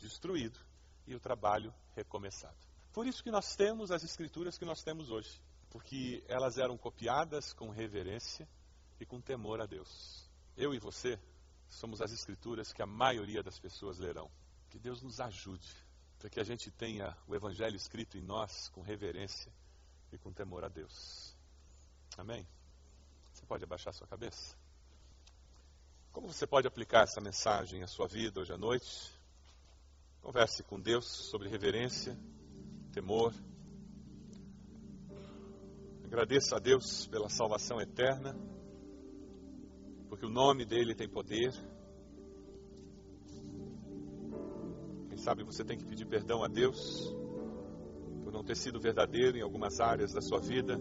destruído 0.02 0.60
e 1.08 1.16
o 1.16 1.20
trabalho 1.20 1.74
recomeçado. 1.96 2.58
Por 2.92 3.08
isso 3.08 3.24
que 3.24 3.32
nós 3.32 3.56
temos 3.56 3.92
as 3.92 4.04
escrituras 4.04 4.58
que 4.58 4.66
nós 4.66 4.84
temos 4.84 5.10
hoje 5.10 5.42
porque 5.72 6.22
elas 6.28 6.58
eram 6.58 6.78
copiadas 6.78 7.54
com 7.54 7.70
reverência 7.70 8.48
e 9.00 9.06
com 9.06 9.20
temor 9.22 9.62
a 9.62 9.66
Deus. 9.66 10.30
Eu 10.56 10.74
e 10.74 10.80
você 10.80 11.18
somos 11.70 12.02
as 12.02 12.12
escrituras 12.12 12.74
que 12.74 12.82
a 12.82 12.86
maioria 12.86 13.42
das 13.42 13.58
pessoas 13.58 13.98
lerão. 13.98 14.30
Que 14.70 14.78
Deus 14.78 15.02
nos 15.02 15.20
ajude 15.22 15.74
para 16.20 16.30
que 16.30 16.40
a 16.40 16.44
gente 16.44 16.70
tenha 16.70 17.18
o 17.26 17.34
Evangelho 17.34 17.76
escrito 17.76 18.18
em 18.18 18.22
nós 18.22 18.70
com 18.70 18.82
reverência 18.82 19.52
e 20.12 20.18
com 20.18 20.32
temor 20.32 20.66
a 20.66 20.68
Deus. 20.68 21.34
Amém? 22.18 22.46
Você 23.32 23.46
pode 23.46 23.64
abaixar 23.64 23.94
sua 23.94 24.08
cabeça? 24.08 24.56
Como 26.12 26.28
você 26.28 26.46
pode 26.46 26.68
aplicar 26.68 27.04
essa 27.04 27.22
mensagem 27.22 27.82
à 27.82 27.88
sua 27.88 28.08
vida 28.08 28.42
hoje 28.42 28.52
à 28.52 28.58
noite? 28.58 29.21
Converse 30.22 30.64
com 30.64 30.80
Deus 30.80 31.06
sobre 31.30 31.50
reverência, 31.50 32.18
temor 32.94 33.34
Agradeça 36.12 36.58
a 36.58 36.60
Deus 36.60 37.08
pela 37.08 37.30
salvação 37.30 37.80
eterna, 37.80 38.38
porque 40.10 40.26
o 40.26 40.30
nome 40.30 40.66
dele 40.66 40.94
tem 40.94 41.08
poder. 41.08 41.54
Quem 45.08 45.18
sabe 45.18 45.46
você 45.46 45.64
tem 45.64 45.78
que 45.78 45.86
pedir 45.86 46.06
perdão 46.06 46.44
a 46.44 46.50
Deus 46.50 47.16
por 48.26 48.34
não 48.34 48.44
ter 48.44 48.58
sido 48.58 48.78
verdadeiro 48.78 49.38
em 49.38 49.42
algumas 49.42 49.80
áreas 49.80 50.12
da 50.12 50.20
sua 50.20 50.42
vida, 50.42 50.78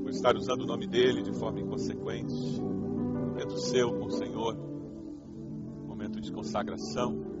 por 0.00 0.08
estar 0.08 0.34
usando 0.34 0.62
o 0.62 0.66
nome 0.66 0.86
dele 0.86 1.22
de 1.22 1.38
forma 1.38 1.60
inconsequente. 1.60 2.32
Momento 2.62 3.58
seu 3.58 3.92
com 3.98 4.06
o 4.06 4.12
Senhor, 4.12 4.56
momento 5.86 6.22
de 6.22 6.32
consagração. 6.32 7.33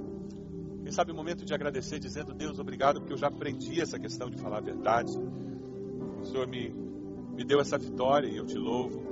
Sabe 0.94 1.10
o 1.10 1.14
momento 1.16 1.44
de 1.44 1.52
agradecer, 1.52 1.98
dizendo: 1.98 2.32
Deus, 2.32 2.60
obrigado, 2.60 3.00
porque 3.00 3.14
eu 3.14 3.16
já 3.16 3.26
aprendi 3.26 3.80
essa 3.80 3.98
questão 3.98 4.30
de 4.30 4.36
falar 4.36 4.58
a 4.58 4.60
verdade. 4.60 5.10
O 6.20 6.24
Senhor 6.24 6.46
me, 6.46 6.70
me 6.70 7.44
deu 7.44 7.58
essa 7.58 7.76
vitória 7.76 8.28
e 8.28 8.36
eu 8.36 8.46
te 8.46 8.56
louvo. 8.56 9.02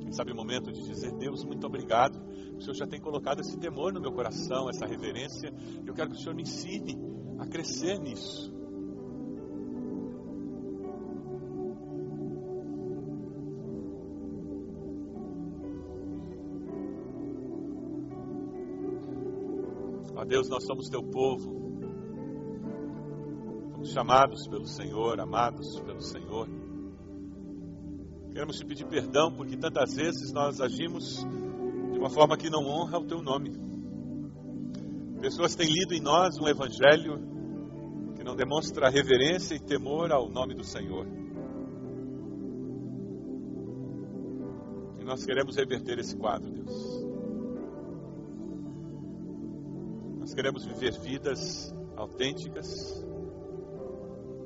Quem 0.00 0.12
sabe 0.12 0.32
o 0.32 0.36
momento 0.36 0.70
de 0.70 0.82
dizer, 0.82 1.12
Deus, 1.12 1.44
muito 1.44 1.66
obrigado. 1.66 2.20
O 2.58 2.60
Senhor 2.60 2.74
já 2.74 2.86
tem 2.86 3.00
colocado 3.00 3.40
esse 3.40 3.56
temor 3.58 3.90
no 3.90 4.02
meu 4.02 4.12
coração, 4.12 4.68
essa 4.68 4.84
reverência. 4.84 5.50
Eu 5.86 5.94
quero 5.94 6.10
que 6.10 6.16
o 6.16 6.18
Senhor 6.18 6.34
me 6.34 6.42
ensine 6.42 6.94
a 7.38 7.46
crescer 7.46 7.98
nisso. 7.98 8.54
Deus, 20.30 20.48
nós 20.48 20.64
somos 20.64 20.88
teu 20.88 21.02
povo 21.02 21.58
chamados 23.82 24.46
pelo 24.46 24.64
Senhor, 24.64 25.18
amados 25.18 25.80
pelo 25.80 26.00
Senhor. 26.00 26.48
Queremos 28.28 28.56
te 28.56 28.64
pedir 28.64 28.86
perdão 28.86 29.32
porque 29.32 29.56
tantas 29.56 29.92
vezes 29.92 30.32
nós 30.32 30.60
agimos 30.60 31.26
de 31.90 31.98
uma 31.98 32.08
forma 32.08 32.36
que 32.36 32.48
não 32.48 32.64
honra 32.64 33.00
o 33.00 33.04
teu 33.04 33.20
nome. 33.20 33.50
Pessoas 35.20 35.56
têm 35.56 35.66
lido 35.66 35.94
em 35.94 36.00
nós 36.00 36.38
um 36.38 36.46
evangelho 36.46 37.18
que 38.14 38.22
não 38.22 38.36
demonstra 38.36 38.88
reverência 38.88 39.56
e 39.56 39.58
temor 39.58 40.12
ao 40.12 40.30
nome 40.30 40.54
do 40.54 40.62
Senhor. 40.62 41.08
E 45.00 45.04
nós 45.04 45.24
queremos 45.24 45.56
reverter 45.56 45.98
esse 45.98 46.16
quadro, 46.16 46.52
Deus. 46.52 46.89
Nós 50.30 50.34
queremos 50.36 50.64
viver 50.64 50.92
vidas 50.92 51.74
autênticas, 51.96 53.04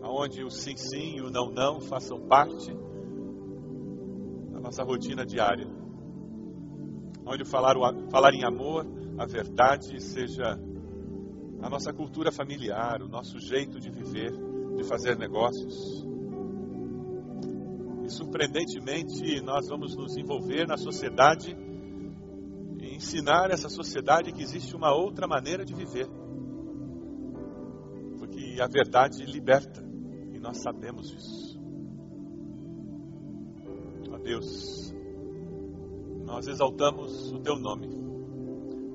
onde 0.03 0.42
o 0.42 0.49
sim 0.49 0.75
sim 0.79 1.16
e 1.16 1.20
o 1.20 1.29
não 1.29 1.51
não 1.51 1.79
façam 1.79 2.27
parte 2.27 2.73
da 4.51 4.61
nossa 4.61 4.83
rotina 4.83 5.27
diária. 5.27 5.66
Onde 7.27 7.44
falar, 7.44 7.77
o, 7.77 8.09
falar 8.09 8.33
em 8.33 8.47
amor, 8.47 8.87
a 9.18 9.27
verdade 9.27 10.03
seja 10.03 10.59
a 11.61 11.68
nossa 11.68 11.92
cultura 11.92 12.33
familiar, 12.33 13.03
o 13.03 13.07
nosso 13.09 13.38
jeito 13.38 13.79
de 13.79 13.90
viver, 13.90 14.33
de 14.77 14.85
fazer 14.85 15.18
negócios. 15.18 16.03
E 18.07 18.09
surpreendentemente, 18.09 19.38
nós 19.42 19.68
vamos 19.68 19.94
nos 19.94 20.16
envolver 20.16 20.66
na 20.66 20.79
sociedade 20.79 21.55
ensinar 22.94 23.50
essa 23.50 23.68
sociedade 23.68 24.33
que 24.33 24.42
existe 24.42 24.74
uma 24.74 24.94
outra 24.94 25.26
maneira 25.26 25.64
de 25.64 25.74
viver 25.74 26.09
e 28.54 28.61
a 28.61 28.66
verdade 28.66 29.24
liberta. 29.24 29.85
E 30.33 30.38
nós 30.38 30.59
sabemos 30.59 31.11
disso. 31.11 31.61
Ó 34.12 34.18
Deus, 34.18 34.94
nós 36.24 36.46
exaltamos 36.46 37.33
o 37.33 37.40
teu 37.40 37.57
nome, 37.57 37.88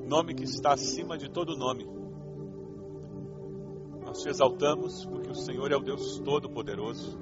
nome 0.07 0.33
que 0.33 0.43
está 0.43 0.73
acima 0.73 1.17
de 1.17 1.29
todo 1.29 1.57
nome. 1.57 1.85
Nós 4.01 4.21
te 4.21 4.29
exaltamos 4.29 5.05
porque 5.05 5.29
o 5.29 5.35
Senhor 5.35 5.71
é 5.71 5.75
o 5.75 5.81
Deus 5.81 6.19
Todo-Poderoso, 6.19 7.19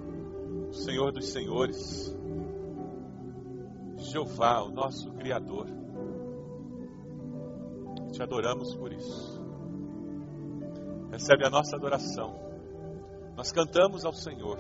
o 0.70 0.74
Senhor 0.74 1.12
dos 1.12 1.26
Senhores, 1.30 2.16
Jeová, 3.98 4.62
o 4.62 4.72
nosso 4.72 5.12
Criador. 5.14 5.68
Te 8.18 8.24
adoramos 8.24 8.76
por 8.76 8.92
isso 8.92 9.38
recebe 11.18 11.46
a 11.46 11.50
nossa 11.50 11.76
adoração. 11.76 12.36
Nós 13.36 13.52
cantamos 13.52 14.06
ao 14.06 14.14
Senhor, 14.14 14.58